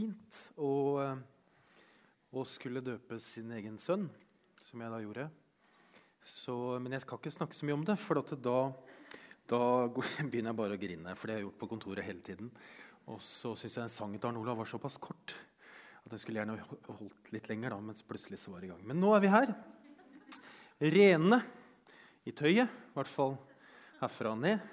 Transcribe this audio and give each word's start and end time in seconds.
fint 0.00 0.36
å, 0.56 0.72
eh, 1.02 1.18
å 2.32 2.44
skulle 2.48 2.80
døpe 2.84 3.18
sin 3.20 3.50
egen 3.52 3.76
sønn, 3.80 4.06
som 4.64 4.80
jeg 4.80 4.92
da 4.92 5.00
gjorde. 5.02 5.26
Så, 6.24 6.54
men 6.80 6.94
jeg 6.94 7.04
skal 7.04 7.20
ikke 7.20 7.32
snakke 7.34 7.56
så 7.56 7.66
mye 7.66 7.76
om 7.76 7.84
det, 7.84 7.96
for 8.00 8.20
da, 8.20 8.56
da, 9.50 9.60
begynner 10.30 10.52
jeg 10.52 10.60
bare 10.60 10.78
å 10.78 10.80
grine. 10.80 11.16
For 11.16 11.28
det 11.28 11.36
har 11.36 11.42
jeg 11.42 11.48
gjort 11.48 11.60
på 11.60 11.70
kontoret 11.74 12.06
hele 12.06 12.24
tiden. 12.24 12.48
Og 13.10 13.20
så 13.24 13.52
syns 13.58 13.76
jeg 13.76 13.92
sangen 13.92 14.20
til 14.20 14.30
Arne 14.30 14.40
Olav 14.40 14.60
var 14.60 14.70
såpass 14.70 14.96
kort 15.02 15.34
at 16.00 16.14
jeg 16.14 16.22
skulle 16.22 16.40
gjerne 16.40 16.56
holdt 16.96 17.32
litt 17.34 17.50
lenger. 17.50 17.74
da, 17.74 17.80
mens 17.84 18.06
plutselig 18.06 18.40
så 18.40 18.54
var 18.54 18.62
det 18.62 18.70
i 18.70 18.72
gang. 18.72 18.80
Men 18.88 19.00
nå 19.02 19.12
er 19.16 19.24
vi 19.24 19.34
her. 19.34 19.52
Rene 20.80 21.42
i 22.24 22.32
tøyet. 22.32 22.72
I 22.72 22.96
hvert 22.96 23.10
fall 23.10 23.36
herfra 24.00 24.32
og 24.32 24.40
ned. 24.46 24.64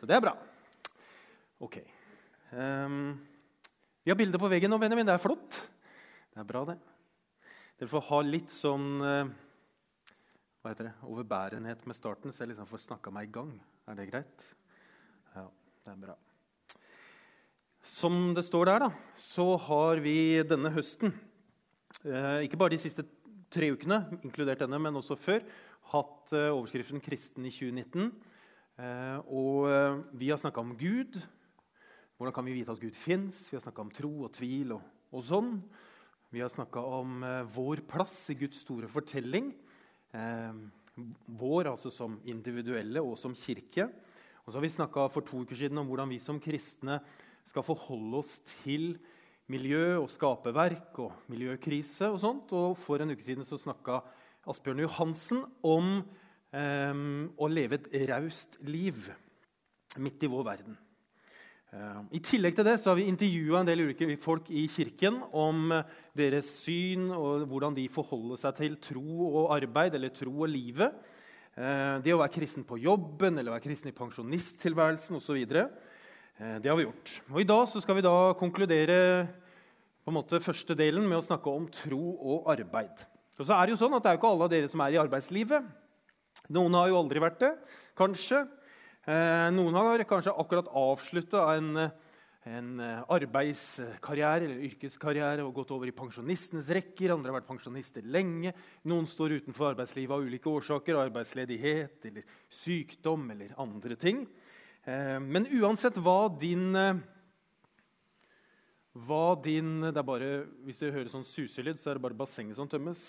Så 0.00 0.08
det 0.08 0.18
er 0.18 0.24
bra. 0.24 0.34
Ok. 1.62 1.78
Um, 2.50 3.12
vi 4.08 4.12
har 4.14 4.16
bilde 4.16 4.38
på 4.40 4.48
veggen 4.48 4.70
nå, 4.72 4.78
Benjamin. 4.80 5.04
Det 5.04 5.12
er 5.18 5.20
flott. 5.20 5.56
Det 6.32 6.40
er 6.40 6.46
bra, 6.48 6.62
det. 6.64 6.78
Dere 7.76 7.90
får 7.90 8.06
ha 8.06 8.20
litt 8.24 8.54
sånn 8.56 8.86
uh, 9.04 9.28
hva 10.62 10.72
heter 10.72 10.88
det, 10.88 10.92
overbærenhet 11.04 11.84
med 11.84 11.98
starten, 11.98 12.32
så 12.32 12.46
jeg 12.46 12.54
liksom 12.54 12.70
får 12.70 12.86
snakka 12.86 13.12
meg 13.12 13.28
i 13.28 13.34
gang. 13.36 13.52
Er 13.84 14.00
det 14.00 14.08
greit? 14.08 14.46
Ja, 15.34 15.44
det 15.44 15.92
er 15.92 16.00
bra. 16.06 16.16
Som 17.84 18.32
det 18.32 18.48
står 18.48 18.72
der, 18.72 18.86
da, 18.86 18.90
så 19.20 19.50
har 19.68 20.00
vi 20.00 20.16
denne 20.56 20.72
høsten, 20.72 21.12
eh, 22.00 22.48
ikke 22.48 22.64
bare 22.64 22.78
de 22.78 22.80
siste 22.80 23.04
tre 23.52 23.74
ukene, 23.76 24.06
inkludert 24.22 24.64
denne, 24.64 24.80
men 24.88 24.96
også 24.96 25.20
før, 25.20 25.44
hatt 25.92 26.32
eh, 26.32 26.48
overskriften 26.48 27.04
'Kristen 27.04 27.44
i 27.44 27.52
2019'. 27.52 28.08
Eh, 28.80 29.18
og 29.28 29.68
eh, 29.68 30.04
vi 30.16 30.32
har 30.32 30.40
snakka 30.40 30.64
om 30.64 30.78
Gud. 30.80 31.20
Hvordan 32.18 32.34
kan 32.34 32.48
vi 32.48 32.56
vite 32.56 32.74
at 32.74 32.80
Gud 32.82 32.96
fins? 32.98 33.44
Vi 33.46 33.54
har 33.54 33.62
snakka 33.62 33.84
om 33.84 33.90
tro 33.94 34.08
og 34.26 34.32
tvil 34.34 34.72
og, 34.74 34.86
og 35.14 35.22
sånn. 35.22 35.52
Vi 36.34 36.40
har 36.42 36.50
snakka 36.50 36.82
om 36.82 37.20
eh, 37.22 37.44
vår 37.54 37.84
plass 37.86 38.16
i 38.34 38.34
Guds 38.40 38.64
store 38.64 38.88
fortelling. 38.90 39.52
Eh, 40.18 40.56
vår 41.38 41.68
altså 41.70 41.92
som 41.94 42.16
individuelle 42.26 42.98
og 43.06 43.14
som 43.22 43.36
kirke. 43.38 43.86
Og 44.42 44.50
så 44.50 44.58
har 44.58 44.64
vi 44.66 44.70
snakka 44.74 45.04
for 45.14 45.28
to 45.28 45.44
uker 45.46 45.60
siden 45.60 45.78
om 45.78 45.86
hvordan 45.86 46.10
vi 46.10 46.18
som 46.18 46.40
kristne 46.42 46.96
skal 47.46 47.62
forholde 47.62 48.18
oss 48.18 48.34
til 48.64 48.96
miljø 49.46 50.00
og 50.00 50.10
skaperverk 50.10 50.98
og 51.04 51.30
miljøkrise 51.30 52.10
og 52.10 52.18
sånt. 52.24 52.50
Og 52.50 52.74
for 52.82 52.98
en 52.98 53.14
uke 53.14 53.22
siden 53.22 53.46
så 53.46 53.60
snakka 53.62 54.00
Asbjørn 54.50 54.82
Johansen 54.88 55.46
om 55.62 55.94
eh, 56.50 57.06
å 57.30 57.52
leve 57.54 57.78
et 57.78 58.10
raust 58.10 58.58
liv 58.66 59.06
midt 60.02 60.26
i 60.26 60.34
vår 60.34 60.50
verden. 60.50 60.82
Eh, 61.68 61.96
I 62.16 62.20
tillegg 62.24 62.54
til 62.56 62.64
det 62.64 62.78
så 62.80 62.90
har 62.90 62.96
vi 62.96 63.10
intervjua 63.10 63.60
en 63.60 63.68
del 63.68 63.82
ulike 63.84 64.14
folk 64.22 64.46
i 64.48 64.62
kirken 64.72 65.18
om 65.36 65.74
deres 66.16 66.48
syn 66.62 67.10
og 67.12 67.44
hvordan 67.50 67.76
de 67.76 67.84
forholder 67.92 68.40
seg 68.40 68.56
til 68.56 68.78
tro 68.80 69.26
og 69.28 69.52
arbeid, 69.58 69.98
eller 69.98 70.14
tro 70.16 70.32
og 70.32 70.48
livet. 70.48 70.96
Eh, 71.58 71.98
det 72.00 72.14
å 72.14 72.22
være 72.22 72.32
kristen 72.38 72.64
på 72.64 72.80
jobben 72.80 73.36
eller 73.36 73.52
være 73.52 73.66
kristen 73.66 73.92
i 73.92 73.96
pensjonisttilværelsen 73.98 75.20
osv. 75.20 75.42
Eh, 75.44 76.56
det 76.62 76.72
har 76.72 76.78
vi 76.78 76.86
gjort. 76.86 77.12
Og 77.34 77.42
I 77.42 77.48
dag 77.52 77.66
så 77.68 77.84
skal 77.84 77.98
vi 77.98 78.06
da 78.06 78.16
konkludere 78.40 79.28
på 80.00 80.08
en 80.08 80.16
måte 80.16 80.40
første 80.40 80.72
delen 80.78 81.04
med 81.04 81.20
å 81.20 81.26
snakke 81.26 81.52
om 81.52 81.68
tro 81.68 82.14
og 82.16 82.48
arbeid. 82.54 83.04
Og 83.36 83.44
så 83.44 83.58
er 83.58 83.66
Det 83.66 83.76
jo 83.76 83.82
sånn 83.84 83.92
at 83.98 84.02
det 84.02 84.08
er 84.08 84.16
jo 84.16 84.22
ikke 84.22 84.32
alle 84.32 84.46
av 84.48 84.54
dere 84.56 84.70
som 84.72 84.80
er 84.80 84.96
i 84.96 85.02
arbeidslivet. 85.02 85.68
Noen 86.48 86.78
har 86.78 86.88
jo 86.88 86.96
aldri 86.96 87.20
vært 87.20 87.42
det, 87.42 87.52
kanskje. 87.98 88.46
Eh, 89.08 89.48
noen 89.56 89.72
har 89.72 90.02
kanskje 90.04 90.34
akkurat 90.36 90.66
avslutta 90.76 91.46
en, 91.54 91.84
en, 92.44 92.72
arbeidskarriere 93.08 94.44
eller 94.44 94.66
yrkeskarriere 94.66 95.46
og 95.46 95.54
gått 95.56 95.70
over 95.72 95.88
i 95.88 95.94
pensjonistenes 95.96 96.68
rekker. 96.76 97.14
Andre 97.14 97.32
har 97.32 97.38
vært 97.38 97.48
pensjonister 97.48 98.04
lenge. 98.04 98.52
Noen 98.84 99.08
står 99.08 99.38
utenfor 99.38 99.70
arbeidslivet 99.70 100.12
av 100.12 100.26
ulike 100.28 100.52
årsaker. 100.52 100.98
Arbeidsledighet 101.00 102.04
eller 102.10 102.26
sykdom 102.52 103.30
eller 103.32 103.54
andre 103.56 103.96
ting. 103.96 104.26
Eh, 104.84 105.16
men 105.24 105.48
uansett 105.56 105.96
hva 106.04 106.26
din 106.28 106.76
hva 109.06 109.38
din 109.40 109.78
det 109.86 109.96
er 109.96 110.04
bare, 110.04 110.28
Hvis 110.66 110.80
du 110.82 110.90
hører 110.90 111.08
sånn 111.12 111.24
suselyd, 111.24 111.78
så 111.80 111.92
er 111.92 111.98
det 111.98 112.04
bare 112.04 112.18
bassenget 112.18 112.58
som 112.58 112.68
tømmes. 112.68 113.00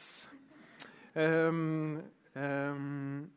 Um, 1.18 2.00
um, 2.38 3.28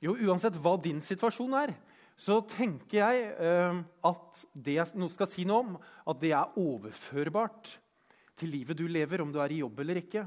jo, 0.00 0.16
uansett 0.28 0.58
hva 0.60 0.76
din 0.80 1.00
situasjon 1.04 1.54
er, 1.60 1.74
så 2.20 2.40
tenker 2.44 3.00
jeg 3.00 3.30
eh, 3.40 3.78
at 4.10 4.42
det 4.52 4.76
jeg 4.76 5.00
nå 5.00 5.08
skal 5.12 5.30
si 5.30 5.46
noe 5.48 5.62
om, 5.64 5.78
at 6.10 6.20
det 6.20 6.34
er 6.36 6.58
overførbart 6.60 7.72
til 8.40 8.52
livet 8.52 8.76
du 8.76 8.86
lever, 8.88 9.22
om 9.24 9.32
du 9.32 9.40
er 9.40 9.52
i 9.52 9.62
jobb 9.62 9.80
eller 9.80 10.02
ikke. 10.02 10.26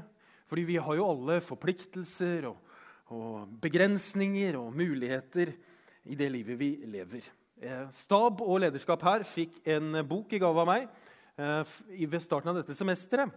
Fordi 0.50 0.66
vi 0.66 0.80
har 0.82 0.98
jo 0.98 1.06
alle 1.06 1.38
forpliktelser 1.42 2.48
og, 2.50 2.74
og 3.14 3.54
begrensninger 3.62 4.58
og 4.58 4.74
muligheter 4.74 5.54
i 6.10 6.18
det 6.18 6.28
livet 6.34 6.58
vi 6.60 6.70
lever. 6.90 7.26
Eh, 7.62 7.86
stab 7.94 8.42
og 8.44 8.60
lederskap 8.62 9.02
her 9.06 9.26
fikk 9.26 9.62
en 9.76 10.02
bok 10.06 10.34
i 10.34 10.42
gave 10.42 10.62
av 10.62 10.70
meg 10.70 10.88
Eh, 11.34 11.66
ved 12.06 12.22
starten 12.22 12.52
av 12.52 12.60
dette 12.60 12.76
semesteret, 12.78 13.32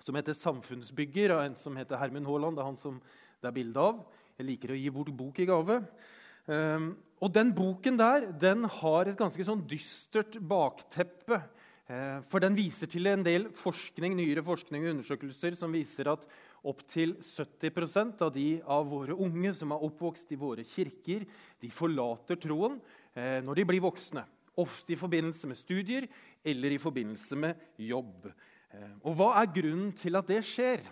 som 0.00 0.14
heter 0.14 0.32
'Samfunnsbygger', 0.32 1.30
av 1.30 1.44
en 1.44 1.54
som 1.54 1.76
heter 1.76 1.98
Hermund 1.98 2.26
Haaland. 2.26 2.56
Det 2.56 2.60
er 2.62 2.64
han 2.64 2.76
som 2.76 3.02
det 3.42 3.48
er 3.48 3.52
bilde 3.52 3.76
av. 3.76 4.06
Jeg 4.38 4.46
liker 4.46 4.70
å 4.70 4.78
gi 4.78 4.90
bort 4.94 5.10
bok 5.18 5.38
i 5.42 5.46
gave. 5.48 5.80
Um, 6.46 6.92
og 7.18 7.32
den 7.34 7.48
boken 7.50 7.96
der 7.98 8.28
den 8.38 8.68
har 8.70 9.08
et 9.10 9.18
ganske 9.18 9.42
sånn 9.42 9.64
dystert 9.66 10.38
bakteppe. 10.38 11.40
Uh, 11.90 12.22
for 12.30 12.38
den 12.44 12.54
viser 12.54 12.86
til 12.86 13.10
en 13.10 13.24
del 13.26 13.48
forskning, 13.58 14.14
nyere 14.14 14.44
forskning 14.46 14.86
og 14.86 14.92
undersøkelser 14.92 15.58
som 15.58 15.74
viser 15.74 16.12
at 16.12 16.22
opptil 16.70 17.16
70% 17.18 18.22
av 18.22 18.30
de 18.34 18.46
av 18.62 18.86
våre 18.86 19.16
unge 19.18 19.50
som 19.58 19.74
er 19.74 19.82
oppvokst 19.88 20.30
i 20.34 20.38
våre 20.38 20.62
kirker, 20.66 21.26
de 21.58 21.70
forlater 21.74 22.38
troen 22.38 22.78
uh, 22.78 23.40
når 23.42 23.58
de 23.58 23.66
blir 23.72 23.82
voksne. 23.82 24.22
Ofte 24.62 24.94
i 24.94 25.00
forbindelse 25.02 25.50
med 25.50 25.58
studier 25.58 26.06
eller 26.46 26.78
i 26.78 26.80
forbindelse 26.82 27.42
med 27.42 27.66
jobb. 27.90 28.30
Eh, 28.74 28.94
og 29.06 29.14
Hva 29.18 29.28
er 29.40 29.52
grunnen 29.54 29.92
til 29.96 30.18
at 30.18 30.28
det 30.28 30.40
skjer? 30.46 30.82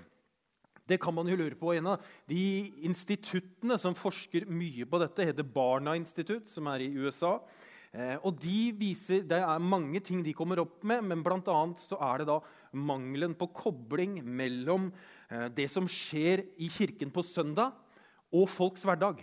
Det 0.87 1.01
kan 1.03 1.15
man 1.15 1.27
jo 1.27 1.37
lure 1.39 1.59
på. 1.59 1.73
En 1.75 1.93
av 1.95 2.03
de 2.31 2.73
instituttene 2.87 3.79
som 3.79 3.97
forsker 3.99 4.47
mye 4.47 4.87
på 4.87 5.01
dette, 5.03 5.27
heter 5.27 5.47
Barna 5.47 5.97
Institutt, 5.99 6.47
som 6.51 6.69
er 6.71 6.85
i 6.87 6.93
USA. 6.95 7.41
Eh, 7.97 8.17
og 8.23 8.37
de 8.43 8.73
viser, 8.77 9.23
Det 9.27 9.39
er 9.41 9.59
mange 9.63 10.01
ting 10.01 10.23
de 10.23 10.35
kommer 10.37 10.61
opp 10.63 10.85
med, 10.85 11.03
men 11.03 11.23
bl.a. 11.25 11.61
så 11.81 11.99
er 12.13 12.19
det 12.23 12.29
da 12.29 12.41
mangelen 12.73 13.35
på 13.35 13.49
kobling 13.57 14.21
mellom 14.23 14.93
eh, 15.31 15.49
det 15.49 15.71
som 15.73 15.89
skjer 15.89 16.45
i 16.59 16.69
kirken 16.69 17.11
på 17.11 17.25
søndag, 17.25 17.73
og 18.35 18.49
folks 18.51 18.85
hverdag. 18.85 19.23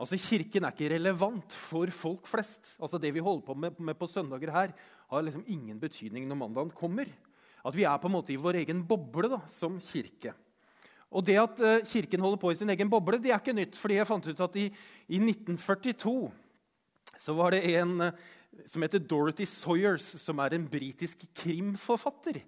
Altså, 0.00 0.16
Kirken 0.16 0.64
er 0.64 0.72
ikke 0.72 0.94
relevant 0.94 1.52
for 1.52 1.90
folk 1.92 2.26
flest. 2.26 2.76
Altså, 2.80 2.98
Det 2.98 3.12
vi 3.12 3.20
holder 3.20 3.44
på 3.44 3.54
med, 3.54 3.78
med 3.78 3.98
på 3.98 4.08
søndager 4.08 4.50
her, 4.50 4.72
har 5.10 5.22
liksom 5.22 5.44
ingen 5.46 5.78
betydning 5.78 6.26
når 6.26 6.38
mandagen 6.40 6.70
kommer. 6.70 7.10
At 7.66 7.76
vi 7.76 7.84
er 7.84 7.98
på 8.00 8.08
en 8.08 8.16
måte 8.16 8.32
i 8.32 8.40
vår 8.40 8.62
egen 8.62 8.82
boble 8.88 9.30
da, 9.32 9.40
som 9.52 9.78
kirke. 9.84 10.32
Og 11.10 11.24
det 11.26 11.38
at 11.42 11.62
uh, 11.62 11.78
Kirken 11.86 12.22
holder 12.22 12.38
på 12.40 12.52
i 12.52 12.58
sin 12.60 12.70
egen 12.70 12.90
boble, 12.90 13.18
det 13.18 13.32
er 13.32 13.40
ikke 13.40 13.56
nytt. 13.56 13.78
fordi 13.78 13.98
jeg 13.98 14.08
fant 14.08 14.28
ut 14.30 14.44
at 14.46 14.58
i, 14.60 14.68
i 15.10 15.18
1942 15.18 16.30
så 17.20 17.34
var 17.36 17.52
det 17.52 17.64
en 17.76 17.96
uh, 18.06 18.12
som 18.66 18.82
heter 18.82 19.02
Dorothy 19.02 19.46
Sawyers, 19.48 20.06
som 20.22 20.38
er 20.42 20.54
en 20.54 20.68
britisk 20.70 21.24
krimforfatter. 21.34 22.40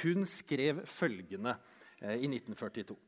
Hun 0.00 0.26
skrev 0.26 0.82
følgende 0.86 1.54
uh, 2.02 2.16
i 2.16 2.26
1942. 2.26 2.98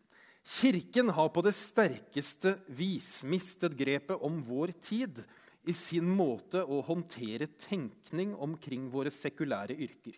Kirken 0.42 1.12
har 1.14 1.30
på 1.30 1.42
det 1.46 1.54
sterkeste 1.54 2.56
vis 2.74 3.20
mistet 3.22 3.76
grepet 3.78 4.22
om 4.26 4.40
vår 4.42 4.72
tid 4.82 5.22
i 5.62 5.74
sin 5.76 6.08
måte 6.10 6.64
å 6.66 6.80
håndtere 6.82 7.46
tenkning 7.62 8.34
omkring 8.34 8.88
våre 8.90 9.12
sekulære 9.14 9.76
yrker. 9.78 10.16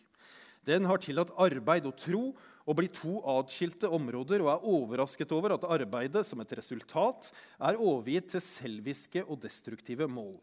Den 0.64 0.86
har 0.88 1.00
tillatt 1.02 1.32
arbeid 1.40 1.86
og 1.88 1.96
tro 2.00 2.24
å 2.64 2.74
bli 2.76 2.88
to 2.92 3.18
atskilte 3.34 3.90
områder 3.92 4.44
og 4.44 4.50
er 4.54 4.66
overrasket 4.72 5.32
over 5.36 5.56
at 5.56 5.66
arbeidet 5.68 6.24
som 6.26 6.40
et 6.40 6.54
resultat 6.56 7.28
er 7.60 7.76
overgitt 7.76 8.30
til 8.32 8.44
selviske 8.44 9.24
og 9.26 9.42
destruktive 9.44 10.08
mål. 10.08 10.38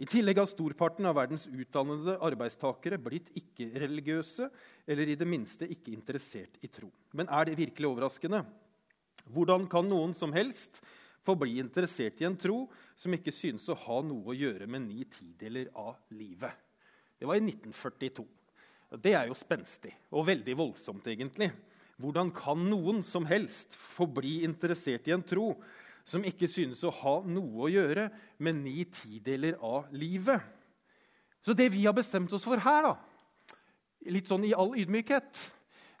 I 0.00 0.08
tillegg 0.08 0.38
har 0.40 0.48
storparten 0.48 1.04
av 1.10 1.18
verdens 1.18 1.44
utdannede 1.44 2.16
arbeidstakere 2.24 2.96
blitt 3.04 3.28
ikke-religiøse 3.36 4.48
eller 4.88 5.12
i 5.12 5.16
det 5.20 5.28
minste 5.28 5.68
ikke 5.68 5.92
interessert 5.92 6.56
i 6.64 6.70
tro. 6.72 6.88
Men 7.12 7.28
er 7.28 7.50
det 7.50 7.58
virkelig 7.58 7.90
overraskende? 7.90 8.40
Hvordan 9.28 9.68
kan 9.70 9.84
noen 9.86 10.16
som 10.16 10.32
helst 10.32 10.80
få 11.20 11.36
bli 11.36 11.58
interessert 11.60 12.22
i 12.22 12.26
en 12.26 12.38
tro 12.40 12.64
som 12.96 13.12
ikke 13.12 13.34
synes 13.34 13.68
å 13.68 13.76
ha 13.76 14.00
noe 14.00 14.32
å 14.32 14.38
gjøre 14.38 14.66
med 14.72 14.86
ni 14.88 15.04
tideler 15.04 15.68
av 15.76 16.00
livet? 16.16 16.56
Det 17.20 17.28
var 17.28 17.36
i 17.36 17.44
1942. 17.44 18.24
Det 18.98 19.12
er 19.14 19.28
jo 19.30 19.36
spenstig 19.38 19.92
og 20.10 20.26
veldig 20.26 20.56
voldsomt, 20.58 21.06
egentlig. 21.06 21.50
Hvordan 22.00 22.32
kan 22.34 22.62
noen 22.66 23.04
som 23.06 23.26
helst 23.28 23.76
få 23.76 24.08
bli 24.10 24.40
interessert 24.46 25.06
i 25.06 25.14
en 25.14 25.22
tro 25.22 25.52
som 26.08 26.24
ikke 26.26 26.48
synes 26.50 26.80
å 26.82 26.94
ha 27.02 27.14
noe 27.22 27.66
å 27.66 27.70
gjøre 27.70 28.08
med 28.42 28.58
ni 28.64 28.82
tideler 28.90 29.60
av 29.62 29.92
livet? 29.94 30.42
Så 31.44 31.54
det 31.56 31.70
vi 31.72 31.84
har 31.86 31.94
bestemt 31.96 32.32
oss 32.34 32.44
for 32.44 32.60
her, 32.60 32.88
da, 32.88 33.56
litt 34.10 34.28
sånn 34.28 34.48
i 34.48 34.56
all 34.56 34.74
ydmykhet, 34.80 35.46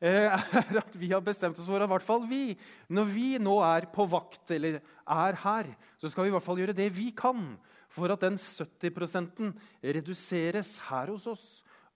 er 0.00 0.80
at 0.80 0.94
vi 0.96 1.12
har 1.12 1.22
bestemt 1.22 1.58
oss 1.60 1.68
for 1.68 1.78
at 1.78 1.86
i 1.86 1.92
hvert 1.92 2.04
fall 2.04 2.24
vi, 2.26 2.56
når 2.88 3.10
vi 3.12 3.30
nå 3.38 3.58
er 3.68 3.86
på 3.92 4.08
vakt 4.08 4.50
eller 4.56 4.80
er 4.80 5.40
her, 5.44 5.74
så 6.00 6.10
skal 6.10 6.24
vi 6.24 6.32
i 6.32 6.34
hvert 6.34 6.46
fall 6.48 6.58
gjøre 6.58 6.76
det 6.76 6.88
vi 6.96 7.10
kan 7.14 7.52
for 7.90 8.10
at 8.10 8.24
den 8.24 8.38
70 8.40 9.52
reduseres 9.84 10.78
her 10.88 11.12
hos 11.12 11.28
oss 11.28 11.44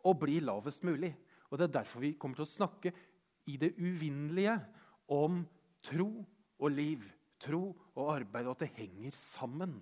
og 0.04 0.18
bli 0.20 0.38
lavest 0.44 0.84
mulig. 0.84 1.12
Og 1.50 1.58
Det 1.58 1.68
er 1.68 1.76
derfor 1.80 2.00
vi 2.00 2.14
kommer 2.18 2.36
til 2.36 2.46
å 2.46 2.54
snakke 2.54 2.92
i 3.46 3.56
det 3.60 3.74
uvinnelige 3.78 4.56
om 5.12 5.42
tro 5.84 6.24
og 6.58 6.70
liv, 6.72 7.04
tro 7.40 7.74
og 7.94 8.14
arbeid, 8.16 8.46
og 8.46 8.56
at 8.56 8.64
det 8.64 8.72
henger 8.78 9.14
sammen. 9.16 9.76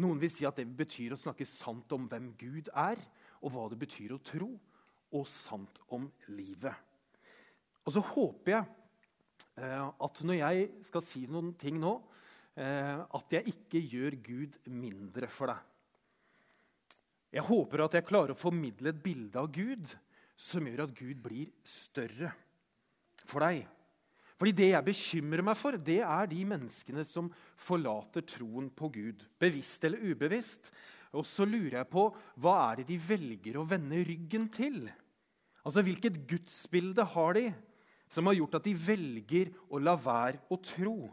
Noen 0.00 0.20
vil 0.22 0.32
si 0.32 0.46
at 0.46 0.58
det 0.58 0.66
betyr 0.76 1.14
å 1.14 1.20
snakke 1.20 1.46
sant 1.48 1.92
om 1.94 2.06
hvem 2.10 2.32
Gud 2.38 2.70
er, 2.74 3.00
og 3.40 3.54
hva 3.54 3.68
det 3.70 3.78
betyr 3.80 4.14
å 4.14 4.22
tro, 4.22 4.50
og 5.10 5.26
sant 5.26 5.80
om 5.94 6.06
livet. 6.30 6.74
Og 7.86 7.94
så 7.94 8.02
håper 8.12 8.52
jeg 8.52 8.66
eh, 9.58 9.88
at 9.88 10.22
når 10.26 10.38
jeg 10.38 10.68
skal 10.86 11.04
si 11.04 11.24
noen 11.30 11.54
ting 11.58 11.80
nå, 11.82 11.96
eh, 12.60 13.00
at 13.00 13.34
jeg 13.34 13.54
ikke 13.54 13.82
gjør 13.82 14.18
Gud 14.22 14.60
mindre 14.70 15.30
for 15.32 15.50
deg. 15.50 15.69
Jeg 17.30 17.46
håper 17.46 17.84
at 17.84 17.94
jeg 17.94 18.06
klarer 18.08 18.34
å 18.34 18.38
formidle 18.38 18.90
et 18.90 19.02
bilde 19.02 19.38
av 19.38 19.50
Gud 19.54 19.92
som 20.40 20.66
gjør 20.66 20.86
at 20.86 20.94
Gud 20.96 21.20
blir 21.22 21.50
større 21.66 22.32
for 23.22 23.44
deg. 23.44 23.62
Fordi 24.40 24.54
Det 24.56 24.70
jeg 24.70 24.86
bekymrer 24.86 25.44
meg 25.44 25.58
for, 25.60 25.76
det 25.76 26.00
er 26.00 26.30
de 26.30 26.40
menneskene 26.48 27.04
som 27.04 27.28
forlater 27.60 28.24
troen 28.24 28.70
på 28.72 28.88
Gud. 28.88 29.26
Bevisst 29.38 29.84
eller 29.84 30.00
ubevisst. 30.00 30.72
Og 31.12 31.26
så 31.28 31.44
lurer 31.44 31.80
jeg 31.82 31.90
på 31.92 32.06
hva 32.40 32.54
er 32.70 32.80
det 32.80 32.86
de 32.88 32.96
velger 33.02 33.58
å 33.60 33.66
vende 33.68 34.00
ryggen 34.06 34.48
til? 34.48 34.86
Altså, 35.60 35.84
Hvilket 35.84 36.22
gudsbilde 36.30 37.04
har 37.04 37.36
de 37.36 37.50
som 38.10 38.26
har 38.26 38.38
gjort 38.38 38.56
at 38.58 38.66
de 38.66 38.74
velger 38.74 39.52
å 39.68 39.78
la 39.82 39.94
være 40.00 40.40
å 40.48 40.56
tro? 40.56 41.10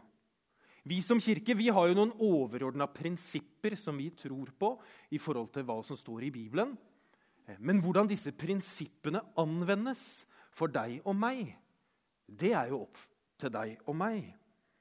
Vi 0.88 1.02
som 1.04 1.20
kirke 1.20 1.56
vi 1.58 1.68
har 1.74 1.90
jo 1.90 1.96
noen 1.98 2.14
overordna 2.24 2.86
prinsipper 2.88 3.74
som 3.76 3.98
vi 4.00 4.08
tror 4.16 4.48
på 4.56 4.70
i 5.12 5.18
forhold 5.20 5.50
til 5.52 5.66
hva 5.68 5.82
som 5.84 5.98
står 5.98 6.28
i 6.28 6.32
Bibelen. 6.32 6.72
Men 7.60 7.82
hvordan 7.84 8.08
disse 8.08 8.32
prinsippene 8.36 9.20
anvendes 9.40 10.24
for 10.54 10.72
deg 10.72 11.02
og 11.04 11.16
meg, 11.16 11.52
det 12.24 12.54
er 12.56 12.72
jo 12.72 12.84
opp 12.86 13.00
til 13.40 13.52
deg 13.52 13.84
og 13.84 13.98
meg. 14.00 14.32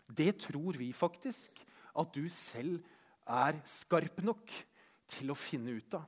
Det 0.08 0.34
tror 0.48 0.80
vi 0.80 0.94
faktisk 0.96 1.60
at 1.98 2.16
du 2.16 2.28
selv 2.32 2.80
er 3.28 3.60
skarp 3.68 4.24
nok 4.24 4.52
til 5.12 5.32
å 5.32 5.40
finne 5.40 5.76
ut 5.76 6.00
av. 6.00 6.08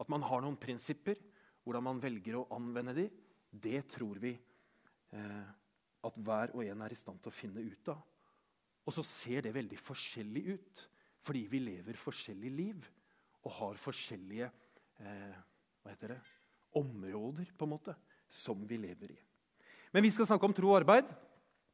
At 0.00 0.12
man 0.12 0.24
har 0.28 0.44
noen 0.44 0.60
prinsipper, 0.60 1.16
hvordan 1.64 1.88
man 1.88 2.00
velger 2.02 2.40
å 2.40 2.48
anvende 2.52 2.96
de, 2.96 3.08
det 3.52 3.84
tror 3.92 4.20
vi 4.20 4.32
eh, 4.34 5.44
at 6.02 6.24
hver 6.24 6.52
og 6.56 6.64
en 6.66 6.84
er 6.84 6.92
i 6.92 6.98
stand 6.98 7.22
til 7.22 7.32
å 7.32 7.36
finne 7.36 7.62
ut 7.62 7.92
av. 7.92 8.00
Og 8.86 8.94
så 8.96 9.04
ser 9.06 9.46
det 9.46 9.54
veldig 9.54 9.78
forskjellig 9.78 10.44
ut, 10.56 10.84
fordi 11.22 11.44
vi 11.50 11.60
lever 11.62 11.98
forskjellig 11.98 12.50
liv 12.50 12.86
og 13.42 13.54
har 13.58 13.78
forskjellige 13.78 14.48
eh, 14.48 15.36
hva 15.82 15.92
heter 15.92 16.14
det, 16.14 16.20
områder 16.78 17.52
på 17.58 17.66
en 17.66 17.74
måte, 17.74 17.94
som 18.30 18.62
vi 18.66 18.78
lever 18.80 19.12
i. 19.14 19.20
Men 19.92 20.04
vi 20.06 20.10
skal 20.14 20.26
snakke 20.28 20.48
om 20.48 20.54
tro 20.56 20.70
og 20.72 20.80
arbeid. 20.80 21.10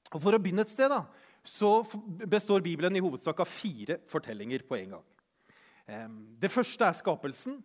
Og 0.08 0.20
For 0.20 0.34
å 0.34 0.40
begynne 0.40 0.64
et 0.64 0.72
sted 0.72 0.90
da, 0.90 1.04
så 1.44 1.82
består 2.28 2.64
Bibelen 2.64 2.96
i 2.96 3.02
hovedsak 3.04 3.40
av 3.44 3.48
fire 3.48 4.00
fortellinger 4.08 4.64
på 4.68 4.78
en 4.80 4.96
gang. 4.96 5.06
Det 6.40 6.50
første 6.52 6.88
er 6.88 6.96
skapelsen. 6.96 7.60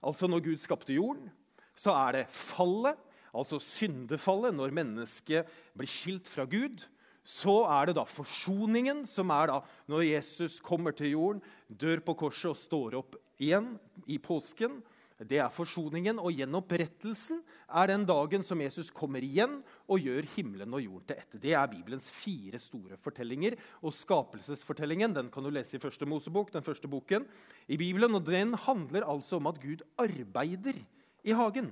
Altså 0.00 0.30
når 0.30 0.44
Gud 0.46 0.62
skapte 0.62 0.96
jorden. 0.96 1.28
Så 1.76 1.92
er 1.94 2.20
det 2.20 2.30
fallet, 2.32 2.98
altså 3.30 3.60
syndefallet, 3.62 4.54
når 4.56 4.74
mennesket 4.74 5.50
blir 5.76 5.90
skilt 5.90 6.30
fra 6.30 6.46
Gud. 6.50 6.82
Så 7.30 7.60
er 7.70 7.90
det 7.90 7.98
da 8.00 8.06
forsoningen, 8.08 9.04
som 9.06 9.30
er 9.34 9.52
da 9.52 9.58
når 9.90 10.06
Jesus 10.08 10.58
kommer 10.64 10.94
til 10.96 11.12
jorden, 11.14 11.42
dør 11.68 12.02
på 12.02 12.16
korset 12.24 12.50
og 12.50 12.58
står 12.58 12.96
opp 12.98 13.18
igjen 13.38 13.76
i 14.10 14.18
påsken. 14.22 14.80
Det 15.20 15.36
er 15.36 15.52
forsoningen, 15.52 16.16
og 16.16 16.32
gjenopprettelsen 16.32 17.42
er 17.76 17.90
den 17.90 18.06
dagen 18.08 18.42
som 18.44 18.60
Jesus 18.64 18.88
kommer 18.88 19.20
igjen 19.22 19.58
og 19.84 20.00
gjør 20.00 20.24
himmelen 20.32 20.72
og 20.72 20.80
jorden 20.80 21.10
til 21.10 21.20
ett. 21.20 21.36
Det 21.42 21.52
er 21.52 21.68
Bibelens 21.68 22.08
fire 22.08 22.58
store 22.58 22.96
fortellinger. 23.04 23.58
Og 23.84 23.92
skapelsesfortellingen 23.92 25.12
den 25.18 25.28
kan 25.32 25.44
du 25.44 25.52
lese 25.52 25.76
i 25.76 25.82
første 25.82 26.08
Mosebok, 26.08 26.54
den 26.54 26.64
første 26.64 26.88
boken 26.88 27.28
i 27.68 27.76
Bibelen. 27.76 28.16
og 28.16 28.24
Den 28.24 28.56
handler 28.64 29.04
altså 29.04 29.36
om 29.36 29.52
at 29.52 29.60
Gud 29.60 29.84
arbeider 30.00 30.80
i 31.22 31.36
hagen. 31.36 31.68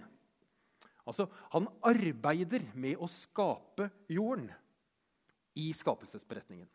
Altså, 1.09 1.27
Han 1.57 1.73
arbeider 1.81 2.69
med 2.77 3.01
å 3.01 3.09
skape 3.09 3.89
jorden 4.13 4.53
i 5.59 5.71
skapelsesberetningen. 5.77 6.69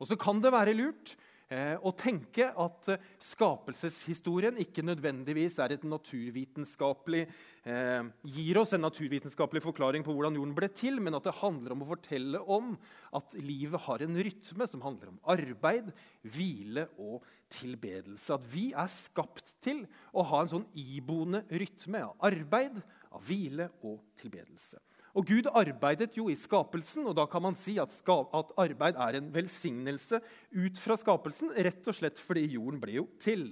Og 0.00 0.08
så 0.08 0.18
kan 0.18 0.40
det 0.42 0.50
være 0.54 0.74
lurt 0.74 1.14
Eh, 1.52 1.74
å 1.84 1.90
tenke 1.92 2.46
at 2.48 2.86
eh, 2.94 3.00
skapelseshistorien 3.20 4.56
ikke 4.62 4.84
nødvendigvis 4.86 5.58
er 5.60 5.74
et 5.74 5.82
naturvitenskapelig 5.84 7.26
eh, 7.26 8.06
gir 8.36 8.60
oss 8.60 8.72
en 8.72 8.84
naturvitenskapelig 8.86 9.60
forklaring 9.64 10.06
på 10.06 10.14
hvordan 10.14 10.38
jorden 10.38 10.54
ble 10.56 10.70
til, 10.72 10.96
men 11.04 11.18
at 11.18 11.26
det 11.26 11.34
handler 11.42 11.74
om 11.74 11.84
å 11.84 11.90
fortelle 11.90 12.40
om 12.56 12.72
at 13.18 13.36
livet 13.42 13.84
har 13.84 14.04
en 14.06 14.16
rytme 14.28 14.68
som 14.70 14.84
handler 14.86 15.12
om 15.12 15.20
arbeid, 15.34 15.90
hvile 16.24 16.86
og 16.96 17.26
tilbedelse. 17.52 18.38
At 18.38 18.48
vi 18.54 18.70
er 18.72 18.88
skapt 18.94 19.52
til 19.66 19.84
å 20.16 20.24
ha 20.30 20.44
en 20.44 20.54
sånn 20.54 20.68
iboende 20.78 21.42
rytme 21.52 22.06
av 22.06 22.30
arbeid, 22.30 22.80
av 23.12 23.28
hvile 23.28 23.68
og 23.82 24.00
tilbedelse. 24.22 24.80
Og 25.12 25.26
Gud 25.28 25.48
arbeidet 25.52 26.14
jo 26.16 26.30
i 26.32 26.36
skapelsen, 26.38 27.04
og 27.04 27.16
da 27.18 27.26
kan 27.28 27.44
man 27.44 27.56
si 27.58 27.74
at, 27.80 27.92
at, 27.92 28.54
arbeid 28.60 28.96
er 28.96 29.18
en 29.18 29.28
velsignelse 29.34 30.22
ut 30.56 30.80
fra 30.80 30.96
skapelsen, 30.96 31.52
rett 31.52 31.88
og 31.88 31.98
slett 31.98 32.20
fordi 32.20 32.46
jorden 32.54 32.80
ble 32.80 32.96
jo 32.96 33.06
til. 33.20 33.50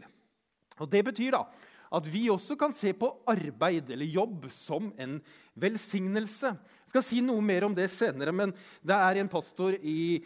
Og 0.81 0.89
Det 0.89 1.05
betyr 1.11 1.37
da 1.37 1.45
at 1.91 2.07
vi 2.07 2.29
også 2.31 2.55
kan 2.55 2.75
se 2.75 2.93
på 2.95 3.09
arbeid 3.29 3.89
eller 3.91 4.07
jobb 4.07 4.47
som 4.55 4.93
en 5.01 5.17
velsignelse. 5.59 6.53
Jeg 6.55 6.93
skal 6.93 7.03
si 7.03 7.19
noe 7.25 7.43
mer 7.43 7.67
om 7.67 7.75
det 7.75 7.89
senere, 7.91 8.31
men 8.31 8.55
det 8.87 8.95
er 8.95 9.19
en 9.19 9.31
pastor 9.31 9.75
i, 9.83 10.23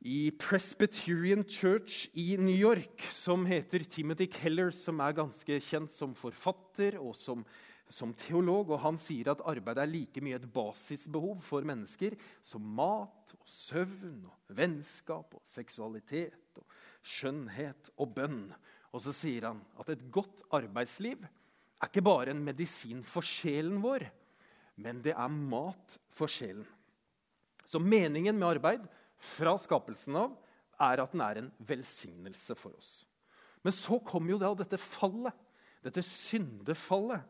i 0.00 0.30
Presbyterian 0.40 1.44
Church 1.44 2.08
i 2.16 2.38
New 2.40 2.56
York 2.56 3.04
som 3.12 3.44
heter 3.48 3.84
Timothy 3.84 4.30
Keller, 4.32 4.72
som 4.72 5.04
er 5.04 5.18
ganske 5.20 5.60
kjent 5.60 5.92
som 5.92 6.16
forfatter 6.16 6.96
og 6.96 7.12
som 7.20 7.44
som 7.94 8.14
teolog, 8.18 8.72
og 8.74 8.82
han 8.82 8.98
sier 8.98 9.30
at 9.30 9.42
arbeid 9.46 9.78
er 9.78 9.90
like 9.90 10.22
mye 10.24 10.40
et 10.40 10.48
basisbehov 10.50 11.38
for 11.44 11.66
mennesker 11.66 12.16
som 12.42 12.64
mat 12.74 13.34
og 13.36 13.46
søvn 13.46 14.24
og 14.26 14.56
vennskap 14.58 15.36
og 15.38 15.44
seksualitet 15.46 16.58
og 16.58 16.66
skjønnhet 17.06 17.92
og 17.94 18.16
bønn. 18.16 18.42
Og 18.90 19.02
så 19.04 19.14
sier 19.14 19.46
han 19.50 19.62
at 19.78 19.92
et 19.94 20.02
godt 20.14 20.42
arbeidsliv 20.54 21.22
er 21.22 21.90
ikke 21.90 22.04
bare 22.06 22.34
en 22.34 22.42
medisin 22.42 23.02
for 23.06 23.26
sjelen 23.26 23.78
vår, 23.84 24.08
men 24.82 25.02
det 25.04 25.14
er 25.14 25.30
mat 25.30 25.98
for 26.14 26.30
sjelen. 26.30 26.66
Så 27.64 27.78
meningen 27.78 28.36
med 28.36 28.56
arbeid 28.56 28.88
fra 29.22 29.54
skapelsen 29.60 30.18
av 30.18 30.34
er 30.82 31.02
at 31.02 31.14
den 31.14 31.22
er 31.24 31.40
en 31.40 31.52
velsignelse 31.62 32.56
for 32.58 32.74
oss. 32.74 33.04
Men 33.64 33.72
så 33.72 34.00
kommer 34.04 34.34
jo 34.34 34.40
da 34.42 34.50
dette 34.58 34.80
fallet, 34.80 35.32
dette 35.84 36.02
syndefallet. 36.04 37.22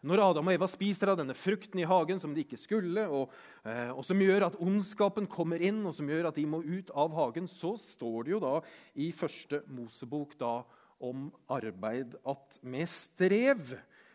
Når 0.00 0.22
Adam 0.24 0.48
og 0.48 0.54
Eva 0.56 0.66
spiser 0.70 1.10
av 1.12 1.18
denne 1.20 1.36
frukten 1.36 1.82
i 1.82 1.88
hagen 1.88 2.20
som 2.22 2.32
de 2.32 2.40
ikke 2.40 2.56
skulle, 2.60 3.02
og, 3.12 3.34
eh, 3.68 3.90
og, 3.92 4.00
som 4.06 4.20
gjør 4.22 4.46
at 4.46 4.56
ondskapen 4.62 5.26
kommer 5.28 5.60
inn, 5.60 5.82
og 5.84 5.92
som 5.96 6.08
gjør 6.08 6.30
at 6.30 6.38
de 6.40 6.46
må 6.48 6.62
ut 6.64 6.92
av 6.96 7.12
hagen, 7.18 7.48
så 7.50 7.74
står 7.76 8.24
det 8.24 8.32
jo 8.32 8.40
da 8.40 8.54
i 8.96 9.10
første 9.12 9.60
Mosebok 9.68 10.38
da 10.40 10.62
om 11.04 11.28
arbeid 11.52 12.16
at 12.28 12.58
med 12.64 12.88
strev 12.88 13.74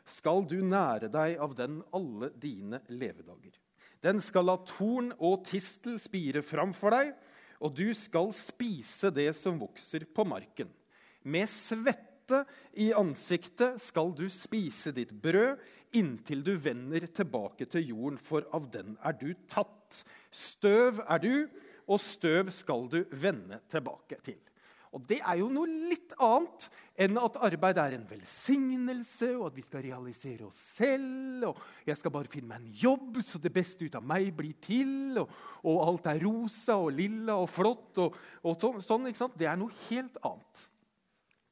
skal 0.09 0.41
du 0.49 0.57
nære 0.65 1.09
deg 1.13 1.37
av 1.41 1.53
den 1.57 1.79
alle 1.93 2.31
dine 2.33 2.81
levedager. 2.89 3.53
Den 4.01 4.21
skal 4.21 4.45
la 4.49 4.57
torn 4.65 5.11
og 5.17 5.45
tistel 5.47 5.99
spire 6.01 6.41
framfor 6.45 6.93
deg, 6.93 7.13
og 7.61 7.77
du 7.77 7.87
skal 7.97 8.33
spise 8.35 9.13
det 9.13 9.31
som 9.37 9.57
vokser 9.61 10.05
på 10.13 10.25
marken. 10.27 10.69
Med 11.25 11.49
svette 11.49 12.14
svette 12.25 12.45
i 12.73 12.91
ansiktet 12.93 13.81
skal 13.81 14.13
du 14.15 14.27
spise 14.29 14.91
ditt 14.91 15.11
brød 15.11 15.59
inntil 15.95 16.43
du 16.43 16.55
vender 16.57 17.05
tilbake 17.07 17.65
til 17.65 17.87
jorden, 17.89 18.17
for 18.17 18.43
av 18.51 18.69
den 18.71 18.97
er 19.05 19.13
du 19.13 19.33
tatt. 19.47 20.03
Støv 20.31 20.99
er 21.07 21.19
du, 21.19 21.47
og 21.87 22.01
støv 22.01 22.51
skal 22.51 22.89
du 22.89 23.05
vende 23.11 23.61
tilbake 23.69 24.17
til. 24.25 24.39
Og 24.91 25.03
Det 25.07 25.19
er 25.19 25.37
jo 25.41 25.49
noe 25.51 25.67
litt 25.67 26.13
annet 26.23 26.69
enn 27.03 27.17
at 27.19 27.37
arbeid 27.43 27.77
er 27.77 27.95
en 27.97 28.05
velsignelse, 28.07 29.33
og 29.35 29.49
at 29.49 29.57
vi 29.57 29.63
skal 29.67 29.83
realisere 29.83 30.45
oss 30.47 30.59
selv. 30.77 31.49
og 31.49 31.57
Jeg 31.85 31.97
skal 31.99 32.11
bare 32.11 32.31
finne 32.31 32.47
meg 32.47 32.61
en 32.61 32.77
jobb, 32.79 33.19
så 33.21 33.39
det 33.39 33.51
beste 33.53 33.85
ut 33.85 33.95
av 33.95 34.03
meg 34.03 34.31
blir 34.35 34.55
til. 34.63 35.19
Og, 35.19 35.31
og 35.67 35.81
alt 35.87 36.07
er 36.11 36.23
rosa 36.23 36.79
og 36.79 36.95
lilla 36.95 37.35
og 37.35 37.51
flott. 37.51 37.99
og, 37.99 38.15
og 38.43 38.83
sånn, 38.83 39.11
ikke 39.11 39.25
sant? 39.25 39.35
Det 39.35 39.51
er 39.51 39.59
noe 39.59 39.83
helt 39.89 40.15
annet. 40.23 40.69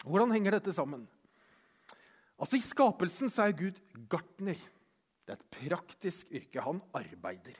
Hvordan 0.03 0.33
henger 0.35 0.57
dette 0.57 0.73
sammen? 0.75 1.05
Altså 2.39 2.59
I 2.59 2.65
skapelsen 2.65 3.31
så 3.31 3.47
er 3.47 3.55
Gud 3.55 3.77
gartner. 4.11 4.57
Det 5.23 5.35
er 5.35 5.39
et 5.39 5.53
praktisk 5.55 6.31
yrke. 6.33 6.63
Han 6.63 6.81
arbeider. 6.95 7.55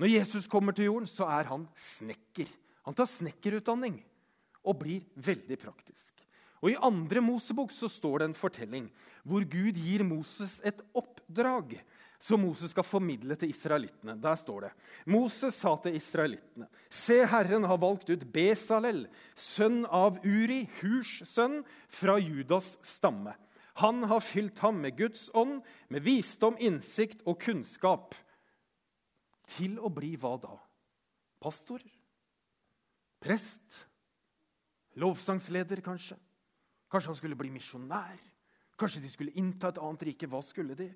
Når 0.00 0.14
Jesus 0.14 0.48
kommer 0.48 0.72
til 0.72 0.88
jorden, 0.88 1.08
så 1.10 1.28
er 1.28 1.50
han 1.50 1.66
snekker. 1.76 2.48
Han 2.88 2.96
tar 2.96 3.10
snekkerutdanning 3.10 3.98
og 4.64 4.78
blir 4.80 5.04
veldig 5.20 5.58
praktisk. 5.60 6.16
Og 6.60 6.72
I 6.72 6.80
andre 6.80 7.22
Mosebok 7.24 7.72
så 7.72 7.88
står 7.88 8.20
det 8.20 8.30
en 8.30 8.36
fortelling 8.36 8.88
hvor 9.24 9.44
Gud 9.48 9.76
gir 9.80 10.04
Moses 10.04 10.58
et 10.64 10.80
oppdrag 10.96 11.76
som 12.20 12.42
Moses 12.44 12.74
skal 12.74 12.84
formidle 12.84 13.34
til 13.40 13.50
israelittene. 13.50 14.14
Der 14.20 14.36
står 14.36 14.66
det 14.66 14.70
Moses 15.08 15.56
sa 15.56 15.72
til 15.80 15.96
israelittene.: 15.96 16.68
Se, 16.90 17.22
Herren 17.24 17.64
har 17.64 17.80
valgt 17.80 18.10
ut 18.12 18.26
Besalel, 18.32 19.06
sønn 19.34 19.86
av 19.86 20.20
Uri, 20.24 20.66
Hurs 20.80 21.22
sønn, 21.24 21.62
fra 21.88 22.18
Judas 22.20 22.76
stamme. 22.84 23.32
Han 23.80 24.04
har 24.04 24.20
fylt 24.20 24.58
ham 24.60 24.82
med 24.84 24.98
Guds 24.98 25.30
ånd, 25.34 25.62
med 25.88 26.04
visdom, 26.04 26.58
innsikt 26.60 27.22
og 27.24 27.40
kunnskap. 27.40 28.14
Til 29.48 29.78
å 29.80 29.88
bli 29.88 30.12
hva 30.20 30.36
da? 30.42 30.52
Pastor? 31.40 31.80
Prest? 33.20 33.86
Lovsangsleder, 35.00 35.80
kanskje? 35.80 36.18
Kanskje 36.90 37.14
han 37.14 37.16
skulle 37.16 37.38
bli 37.38 37.50
misjonær? 37.54 38.18
Kanskje 38.76 39.00
de 39.00 39.08
skulle 39.12 39.34
innta 39.40 39.70
et 39.70 39.80
annet 39.80 40.04
rike? 40.10 40.28
Hva 40.28 40.42
skulle 40.44 40.76
de? 40.76 40.90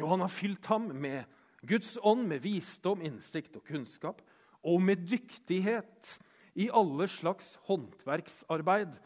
Jo, 0.00 0.08
han 0.08 0.24
har 0.24 0.32
fylt 0.32 0.66
ham 0.72 0.88
med 0.96 1.28
Guds 1.68 1.98
ånd, 2.00 2.24
med 2.28 2.40
visdom, 2.40 3.02
innsikt 3.04 3.58
og 3.60 3.66
kunnskap, 3.68 4.22
og 4.64 4.80
med 4.80 5.04
dyktighet 5.08 6.16
i 6.60 6.70
alle 6.72 7.08
slags 7.08 7.54
håndverksarbeid, 7.68 8.96